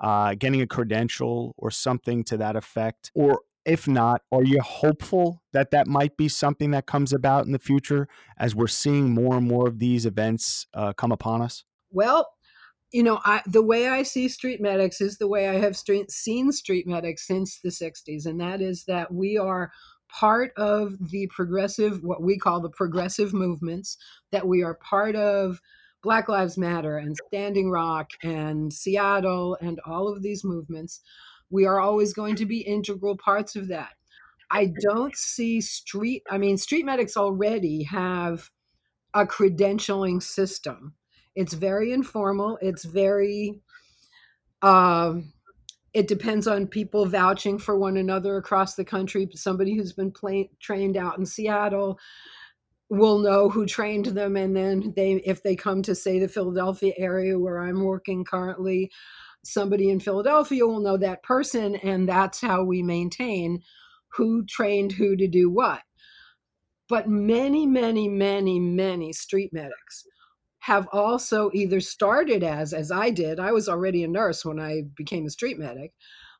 uh, 0.00 0.34
getting 0.34 0.60
a 0.60 0.66
credential 0.66 1.54
or 1.58 1.70
something 1.70 2.22
to 2.24 2.36
that 2.36 2.56
effect? 2.56 3.10
Or 3.14 3.40
if 3.64 3.86
not, 3.86 4.22
are 4.32 4.44
you 4.44 4.60
hopeful 4.62 5.42
that 5.52 5.72
that 5.72 5.86
might 5.86 6.16
be 6.16 6.28
something 6.28 6.70
that 6.70 6.86
comes 6.86 7.12
about 7.12 7.44
in 7.44 7.52
the 7.52 7.58
future 7.58 8.08
as 8.38 8.54
we're 8.54 8.66
seeing 8.66 9.10
more 9.10 9.36
and 9.36 9.46
more 9.46 9.68
of 9.68 9.78
these 9.78 10.06
events 10.06 10.66
uh, 10.74 10.92
come 10.92 11.12
upon 11.12 11.42
us? 11.42 11.64
Well, 11.90 12.28
you 12.92 13.02
know, 13.02 13.20
I, 13.24 13.42
the 13.46 13.62
way 13.62 13.88
I 13.88 14.02
see 14.02 14.28
street 14.28 14.60
medics 14.60 15.00
is 15.00 15.18
the 15.18 15.28
way 15.28 15.48
I 15.48 15.58
have 15.58 15.76
street, 15.76 16.10
seen 16.10 16.52
street 16.52 16.86
medics 16.86 17.26
since 17.26 17.60
the 17.60 17.68
60s, 17.68 18.26
and 18.26 18.40
that 18.40 18.60
is 18.62 18.84
that 18.84 19.12
we 19.12 19.36
are 19.36 19.70
part 20.08 20.52
of 20.56 20.94
the 21.10 21.26
progressive, 21.26 22.02
what 22.02 22.22
we 22.22 22.38
call 22.38 22.60
the 22.60 22.70
progressive 22.70 23.34
movements, 23.34 23.98
that 24.32 24.46
we 24.46 24.62
are 24.62 24.74
part 24.74 25.16
of 25.16 25.60
Black 26.02 26.28
Lives 26.28 26.56
Matter 26.56 26.96
and 26.96 27.16
Standing 27.26 27.70
Rock 27.70 28.10
and 28.22 28.72
Seattle 28.72 29.58
and 29.60 29.80
all 29.84 30.08
of 30.08 30.22
these 30.22 30.44
movements. 30.44 31.00
We 31.50 31.66
are 31.66 31.80
always 31.80 32.14
going 32.14 32.36
to 32.36 32.46
be 32.46 32.60
integral 32.60 33.16
parts 33.16 33.56
of 33.56 33.68
that. 33.68 33.90
I 34.50 34.72
don't 34.80 35.14
see 35.14 35.60
street, 35.60 36.22
I 36.30 36.38
mean, 36.38 36.56
street 36.56 36.86
medics 36.86 37.16
already 37.18 37.82
have 37.84 38.50
a 39.12 39.26
credentialing 39.26 40.22
system. 40.22 40.94
It's 41.34 41.54
very 41.54 41.92
informal, 41.92 42.58
it's 42.60 42.84
very, 42.84 43.60
um, 44.62 45.32
it 45.94 46.08
depends 46.08 46.46
on 46.46 46.66
people 46.66 47.06
vouching 47.06 47.58
for 47.58 47.78
one 47.78 47.96
another 47.96 48.36
across 48.36 48.74
the 48.74 48.84
country. 48.84 49.28
Somebody 49.34 49.74
who's 49.76 49.92
been 49.92 50.12
play, 50.12 50.50
trained 50.60 50.96
out 50.96 51.18
in 51.18 51.26
Seattle 51.26 51.98
will 52.90 53.18
know 53.18 53.48
who 53.48 53.66
trained 53.66 54.06
them, 54.06 54.36
and 54.36 54.56
then 54.56 54.92
they, 54.96 55.14
if 55.24 55.42
they 55.42 55.54
come 55.54 55.82
to 55.82 55.94
say 55.94 56.18
the 56.18 56.28
Philadelphia 56.28 56.92
area 56.96 57.38
where 57.38 57.58
I'm 57.58 57.82
working 57.84 58.24
currently, 58.24 58.90
somebody 59.44 59.90
in 59.90 60.00
Philadelphia 60.00 60.66
will 60.66 60.80
know 60.80 60.96
that 60.96 61.22
person, 61.22 61.76
and 61.76 62.08
that's 62.08 62.40
how 62.40 62.64
we 62.64 62.82
maintain 62.82 63.62
who 64.08 64.44
trained 64.46 64.92
who 64.92 65.16
to 65.16 65.28
do 65.28 65.50
what. 65.50 65.80
But 66.88 67.08
many, 67.08 67.66
many, 67.66 68.08
many, 68.08 68.58
many 68.58 69.12
street 69.12 69.52
medics 69.52 70.04
have 70.68 70.86
also 70.92 71.50
either 71.54 71.80
started 71.80 72.44
as, 72.44 72.74
as 72.74 72.92
I 72.92 73.08
did, 73.08 73.40
I 73.40 73.52
was 73.52 73.70
already 73.70 74.04
a 74.04 74.08
nurse 74.08 74.44
when 74.44 74.60
I 74.60 74.82
became 74.94 75.24
a 75.24 75.30
street 75.30 75.58
medic. 75.58 75.94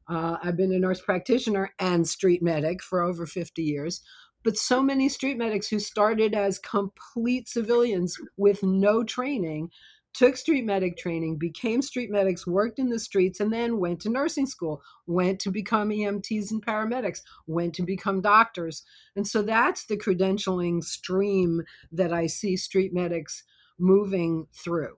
Uh, 0.07 0.37
I've 0.43 0.55
been 0.55 0.75
a 0.75 0.79
nurse 0.79 1.01
practitioner 1.01 1.73
and 1.79 2.07
street 2.07 2.43
medic 2.43 2.83
for 2.83 3.01
over 3.01 3.25
50 3.25 3.63
years. 3.63 4.03
But 4.45 4.59
so 4.59 4.83
many 4.83 5.09
street 5.09 5.39
medics 5.39 5.69
who 5.69 5.79
started 5.79 6.35
as 6.35 6.59
complete 6.59 7.49
civilians 7.49 8.19
with 8.37 8.63
no 8.63 9.03
training 9.03 9.71
took 10.13 10.37
street 10.37 10.67
medic 10.67 10.99
training, 10.99 11.39
became 11.39 11.81
street 11.81 12.11
medics, 12.11 12.47
worked 12.47 12.79
in 12.79 12.91
the 12.91 12.99
streets, 12.99 13.41
and 13.41 13.51
then 13.51 13.79
went 13.79 13.99
to 14.01 14.11
nursing 14.11 14.47
school, 14.47 14.83
went 15.07 15.41
to 15.41 15.51
become 15.51 15.89
EMTs 15.89 16.51
and 16.51 16.65
paramedics, 16.65 17.21
went 17.47 17.75
to 17.77 17.83
become 17.83 18.21
doctors. 18.21 18.83
And 19.17 19.27
so 19.27 19.41
that's 19.41 19.87
the 19.87 19.97
credentialing 19.97 20.85
stream 20.85 21.63
that 21.93 22.13
I 22.13 22.27
see 22.27 22.59
street 22.59 22.93
medics 22.93 23.43
moving 23.79 24.47
through. 24.53 24.97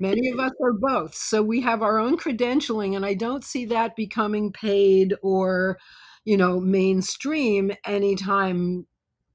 Many 0.00 0.30
of 0.30 0.40
us 0.40 0.52
are 0.60 0.72
both. 0.72 1.14
So 1.14 1.42
we 1.42 1.60
have 1.60 1.82
our 1.82 1.98
own 1.98 2.18
credentialing, 2.18 2.96
and 2.96 3.06
I 3.06 3.14
don't 3.14 3.44
see 3.44 3.64
that 3.66 3.96
becoming 3.96 4.52
paid 4.52 5.14
or, 5.22 5.78
you 6.24 6.36
know, 6.36 6.58
mainstream 6.58 7.72
anytime 7.86 8.86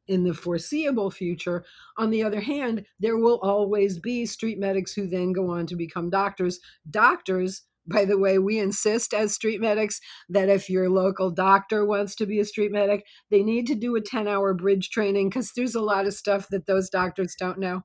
in 0.07 0.23
the 0.23 0.33
foreseeable 0.33 1.11
future. 1.11 1.63
On 1.97 2.09
the 2.09 2.23
other 2.23 2.41
hand, 2.41 2.85
there 2.99 3.17
will 3.17 3.39
always 3.41 3.99
be 3.99 4.25
street 4.25 4.59
medics 4.59 4.91
who 4.91 5.07
then 5.07 5.31
go 5.31 5.49
on 5.51 5.67
to 5.67 5.75
become 5.75 6.09
doctors. 6.09 6.59
Doctors, 6.89 7.61
by 7.89 8.05
the 8.05 8.17
way, 8.17 8.39
we 8.39 8.59
insist 8.59 9.13
as 9.13 9.33
street 9.33 9.61
medics 9.61 9.99
that 10.29 10.49
if 10.49 10.69
your 10.69 10.89
local 10.89 11.31
doctor 11.31 11.85
wants 11.85 12.15
to 12.15 12.25
be 12.25 12.39
a 12.39 12.45
street 12.45 12.71
medic, 12.71 13.03
they 13.31 13.43
need 13.43 13.67
to 13.67 13.75
do 13.75 13.95
a 13.95 14.01
10 14.01 14.27
hour 14.27 14.53
bridge 14.53 14.89
training 14.89 15.29
because 15.29 15.51
there's 15.55 15.75
a 15.75 15.81
lot 15.81 16.05
of 16.05 16.13
stuff 16.13 16.47
that 16.49 16.65
those 16.67 16.89
doctors 16.89 17.35
don't 17.37 17.59
know. 17.59 17.81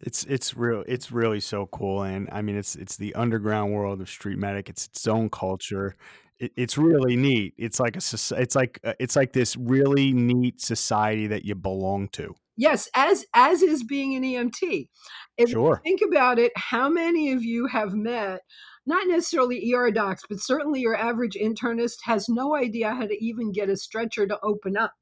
it's 0.00 0.24
it's 0.24 0.56
real 0.56 0.82
it's 0.86 1.12
really 1.12 1.40
so 1.40 1.66
cool 1.66 2.02
and 2.02 2.28
i 2.32 2.40
mean 2.40 2.56
it's 2.56 2.76
it's 2.76 2.96
the 2.96 3.14
underground 3.14 3.72
world 3.72 4.00
of 4.00 4.08
street 4.08 4.38
medic 4.38 4.68
it's 4.68 4.86
its 4.86 5.06
own 5.06 5.28
culture 5.28 5.94
it, 6.38 6.50
it's 6.56 6.78
really 6.78 7.14
neat 7.14 7.52
it's 7.58 7.78
like 7.78 7.94
a 7.94 8.00
it's 8.38 8.54
like 8.54 8.80
uh, 8.84 8.94
it's 8.98 9.16
like 9.16 9.32
this 9.32 9.56
really 9.56 10.12
neat 10.12 10.60
society 10.60 11.26
that 11.26 11.44
you 11.44 11.54
belong 11.54 12.08
to 12.08 12.34
yes 12.60 12.88
as 12.94 13.24
as 13.34 13.62
is 13.62 13.82
being 13.82 14.14
an 14.14 14.22
emt 14.22 14.88
if 15.36 15.50
sure. 15.50 15.80
you 15.84 15.90
think 15.90 16.00
about 16.06 16.38
it 16.38 16.52
how 16.56 16.88
many 16.88 17.32
of 17.32 17.42
you 17.42 17.66
have 17.66 17.92
met 17.94 18.40
not 18.86 19.06
necessarily 19.06 19.72
ER 19.72 19.90
docs, 19.90 20.22
but 20.28 20.40
certainly 20.40 20.80
your 20.80 20.96
average 20.96 21.36
internist 21.40 21.98
has 22.04 22.28
no 22.28 22.56
idea 22.56 22.94
how 22.94 23.06
to 23.06 23.24
even 23.24 23.52
get 23.52 23.68
a 23.68 23.76
stretcher 23.76 24.26
to 24.26 24.38
open 24.42 24.76
up. 24.76 24.94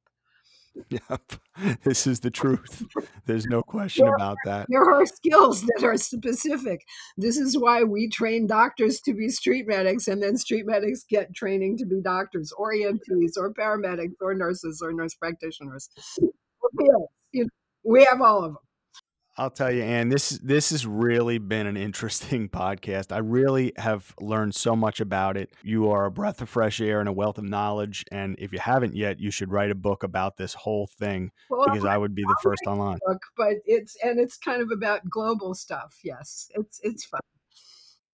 Yep. 0.91 1.23
This 1.83 2.07
is 2.07 2.21
the 2.21 2.31
truth. 2.31 2.85
There's 3.27 3.47
no 3.47 3.63
question 3.63 4.05
there, 4.05 4.15
about 4.15 4.37
that. 4.45 4.67
There 4.69 4.89
are 4.89 5.05
skills 5.07 5.63
that 5.63 5.83
are 5.83 5.97
specific. 5.97 6.85
This 7.17 7.37
is 7.37 7.59
why 7.59 7.83
we 7.83 8.09
train 8.09 8.47
doctors 8.47 9.01
to 9.01 9.13
be 9.13 9.29
street 9.29 9.67
medics, 9.67 10.07
and 10.07 10.23
then 10.23 10.37
street 10.37 10.67
medics 10.67 11.05
get 11.11 11.35
training 11.35 11.79
to 11.79 11.85
be 11.85 12.01
doctors, 12.01 12.53
or 12.57 12.73
EMTs, 12.73 13.33
or 13.37 13.53
paramedics, 13.53 14.15
or 14.21 14.35
nurses, 14.35 14.81
or 14.81 14.93
nurse 14.93 15.15
practitioners. 15.15 15.91
We 17.85 18.05
have 18.05 18.21
all 18.21 18.45
of 18.45 18.53
them. 18.55 18.59
I'll 19.39 19.51
tell 19.51 19.71
you, 19.71 19.85
Ann, 19.85 20.09
this 20.09 20.31
this 20.31 20.71
has 20.71 20.85
really 20.85 21.39
been 21.39 21.69
an 21.69 21.77
interesting 21.77 22.49
podcast. 22.49 23.13
I 23.13 23.19
really 23.19 23.73
have 23.77 24.13
learned 24.21 24.57
so 24.57 24.75
much 24.75 25.01
about 25.01 25.37
it. 25.37 25.53
You 25.63 25.91
are 25.91 26.07
a 26.07 26.11
breath 26.11 26.43
of 26.43 26.49
fresh 26.49 26.81
air 26.81 26.99
and 26.99 27.09
a 27.09 27.13
wealth 27.13 27.39
of 27.39 27.45
knowledge. 27.45 28.05
And 28.11 28.35
if 28.41 28.53
you 28.53 28.59
haven't 28.59 28.97
yet, 28.97 29.21
you 29.21 29.31
should 29.31 29.53
write 29.53 29.71
a 29.71 29.77
book 29.77 30.03
about 30.03 30.37
this 30.37 30.55
whole 30.55 30.89
thing 30.99 31.31
well, 31.49 31.67
because 31.67 31.85
I 31.85 31.97
would 31.97 32.17
be 32.17 32.25
the 32.25 32.37
I'll 32.45 32.53
1st 32.53 32.71
online. 32.71 32.99
Book, 33.07 33.23
but 33.37 33.55
it's 33.65 33.97
and 34.03 34.19
it's 34.19 34.37
kind 34.37 34.61
of 34.61 34.73
about 34.73 35.09
global 35.09 35.55
stuff. 35.55 36.01
Yes, 36.03 36.51
it's 36.55 36.81
it's 36.83 37.05
fun. 37.05 37.21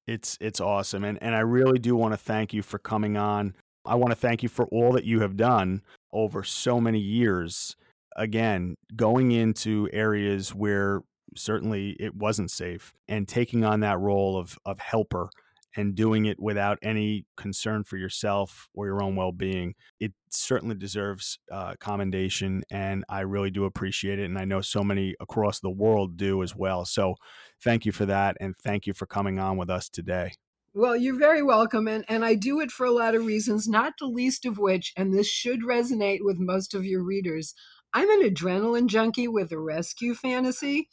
It's 0.06 0.36
it's 0.42 0.60
awesome, 0.60 1.04
and 1.04 1.20
and 1.22 1.34
I 1.34 1.40
really 1.40 1.78
do 1.78 1.96
want 1.96 2.12
to 2.12 2.18
thank 2.18 2.52
you 2.52 2.60
for 2.60 2.78
coming 2.78 3.16
on. 3.16 3.54
I 3.86 3.94
want 3.94 4.10
to 4.10 4.16
thank 4.16 4.42
you 4.42 4.50
for 4.50 4.66
all 4.66 4.92
that 4.92 5.04
you 5.04 5.20
have 5.20 5.38
done 5.38 5.82
over 6.12 6.44
so 6.44 6.80
many 6.80 6.98
years 6.98 7.76
again, 8.16 8.76
going 8.94 9.32
into 9.32 9.88
areas 9.92 10.54
where 10.54 11.02
certainly 11.36 11.96
it 11.98 12.14
wasn't 12.14 12.50
safe 12.50 12.94
and 13.08 13.26
taking 13.26 13.64
on 13.64 13.80
that 13.80 13.98
role 13.98 14.38
of 14.38 14.58
of 14.64 14.78
helper 14.78 15.28
and 15.76 15.96
doing 15.96 16.26
it 16.26 16.38
without 16.40 16.78
any 16.82 17.26
concern 17.36 17.82
for 17.82 17.96
yourself 17.96 18.68
or 18.74 18.86
your 18.86 19.02
own 19.02 19.16
well-being 19.16 19.74
it 19.98 20.12
certainly 20.30 20.74
deserves 20.74 21.38
uh, 21.50 21.74
commendation 21.80 22.62
and 22.70 23.04
i 23.08 23.20
really 23.20 23.50
do 23.50 23.64
appreciate 23.64 24.18
it 24.18 24.26
and 24.26 24.38
i 24.38 24.44
know 24.44 24.60
so 24.60 24.84
many 24.84 25.14
across 25.20 25.60
the 25.60 25.70
world 25.70 26.16
do 26.16 26.42
as 26.42 26.54
well 26.54 26.84
so 26.84 27.14
thank 27.62 27.84
you 27.84 27.92
for 27.92 28.06
that 28.06 28.36
and 28.40 28.54
thank 28.62 28.86
you 28.86 28.92
for 28.92 29.06
coming 29.06 29.38
on 29.38 29.56
with 29.56 29.70
us 29.70 29.88
today 29.88 30.30
well, 30.76 30.96
you're 30.96 31.16
very 31.16 31.40
welcome. 31.40 31.86
And, 31.86 32.04
and 32.08 32.24
I 32.24 32.34
do 32.34 32.58
it 32.58 32.72
for 32.72 32.84
a 32.84 32.90
lot 32.90 33.14
of 33.14 33.24
reasons, 33.24 33.68
not 33.68 33.92
the 33.96 34.06
least 34.06 34.44
of 34.44 34.58
which, 34.58 34.92
and 34.96 35.14
this 35.14 35.28
should 35.28 35.60
resonate 35.62 36.18
with 36.22 36.40
most 36.40 36.74
of 36.74 36.84
your 36.84 37.00
readers, 37.00 37.54
I'm 37.94 38.10
an 38.10 38.28
adrenaline 38.28 38.88
junkie 38.88 39.28
with 39.28 39.52
a 39.52 39.58
rescue 39.58 40.14
fantasy. 40.14 40.88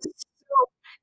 So, 0.00 0.10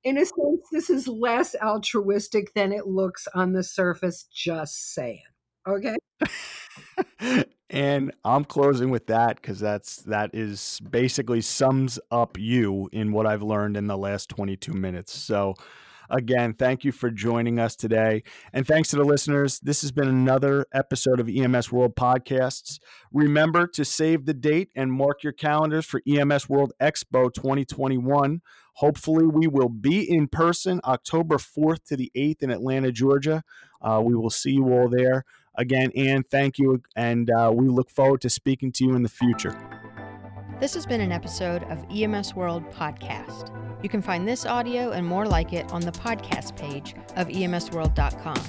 in 0.04 0.18
a 0.18 0.26
sense, 0.26 0.68
this 0.72 0.90
is 0.90 1.08
less 1.08 1.56
altruistic 1.62 2.54
than 2.56 2.74
it 2.74 2.88
looks 2.88 3.28
on 3.36 3.54
the 3.54 3.64
surface, 3.64 4.28
just 4.34 4.94
saying. 4.94 5.22
Okay. 5.68 5.96
and 7.70 8.12
I'm 8.26 8.44
closing 8.44 8.90
with 8.90 9.06
that 9.08 9.36
because 9.36 9.60
that's 9.60 9.98
that 10.04 10.34
is 10.34 10.82
basically 10.90 11.42
sums 11.42 12.00
up 12.10 12.38
you 12.38 12.90
in 12.92 13.12
what 13.12 13.28
I've 13.28 13.44
learned 13.44 13.78
in 13.78 13.86
the 13.86 13.98
last 13.98 14.30
22 14.30 14.74
minutes. 14.74 15.14
So 15.14 15.54
Again, 16.10 16.54
thank 16.54 16.84
you 16.84 16.92
for 16.92 17.12
joining 17.12 17.60
us 17.60 17.76
today. 17.76 18.24
And 18.52 18.66
thanks 18.66 18.90
to 18.90 18.96
the 18.96 19.04
listeners. 19.04 19.60
This 19.60 19.82
has 19.82 19.92
been 19.92 20.08
another 20.08 20.66
episode 20.74 21.20
of 21.20 21.30
EMS 21.30 21.72
World 21.72 21.96
Podcasts. 21.96 22.80
Remember 23.12 23.68
to 23.68 23.86
save 23.86 24.26
the 24.26 24.34
date 24.34 24.70
and 24.76 24.92
mark 24.92 25.24
your 25.24 25.34
calendars 25.34 25.86
for 25.86 26.02
EMS 26.08 26.50
World 26.50 26.74
Expo 26.82 27.32
2021. 27.34 28.42
Hopefully, 28.74 29.28
we 29.28 29.48
will 29.48 29.70
be 29.70 30.10
in 30.10 30.28
person 30.28 30.80
October 30.86 31.38
4th 31.38 31.84
to 31.86 31.98
the 31.98 32.12
8th 32.16 32.42
in 32.42 32.50
Atlanta, 32.50 32.92
Georgia. 32.92 33.44
Uh, 33.82 34.02
we 34.04 34.16
will 34.16 34.30
see 34.30 34.52
you 34.52 34.66
all 34.72 34.90
there. 34.90 35.26
Again, 35.56 35.92
Ann, 35.96 36.24
thank 36.24 36.58
you. 36.58 36.82
And 36.96 37.30
uh, 37.30 37.52
we 37.54 37.68
look 37.68 37.90
forward 37.90 38.22
to 38.22 38.30
speaking 38.30 38.72
to 38.74 38.86
you 38.86 38.96
in 38.96 39.04
the 39.04 39.10
future. 39.10 39.58
This 40.60 40.74
has 40.74 40.86
been 40.86 41.02
an 41.02 41.12
episode 41.12 41.64
of 41.64 41.86
EMS 41.90 42.36
World 42.36 42.70
Podcast. 42.72 43.69
You 43.82 43.90
can 43.90 44.02
find 44.02 44.28
this 44.28 44.46
audio 44.46 44.92
and 44.92 45.06
more 45.06 45.26
like 45.26 45.54
it 45.54 45.72
on 45.72 45.82
the 45.82 45.92
podcast 45.92 46.56
page 46.56 46.96
of 47.16 47.28
emsworld.com. 47.28 48.42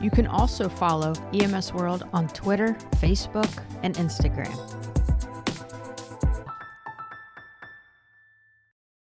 You 0.00 0.10
can 0.10 0.26
also 0.26 0.68
follow 0.68 1.12
EMS 1.34 1.74
World 1.74 2.04
on 2.12 2.28
Twitter, 2.28 2.76
Facebook, 2.96 3.50
and 3.82 3.94
Instagram. 3.96 4.56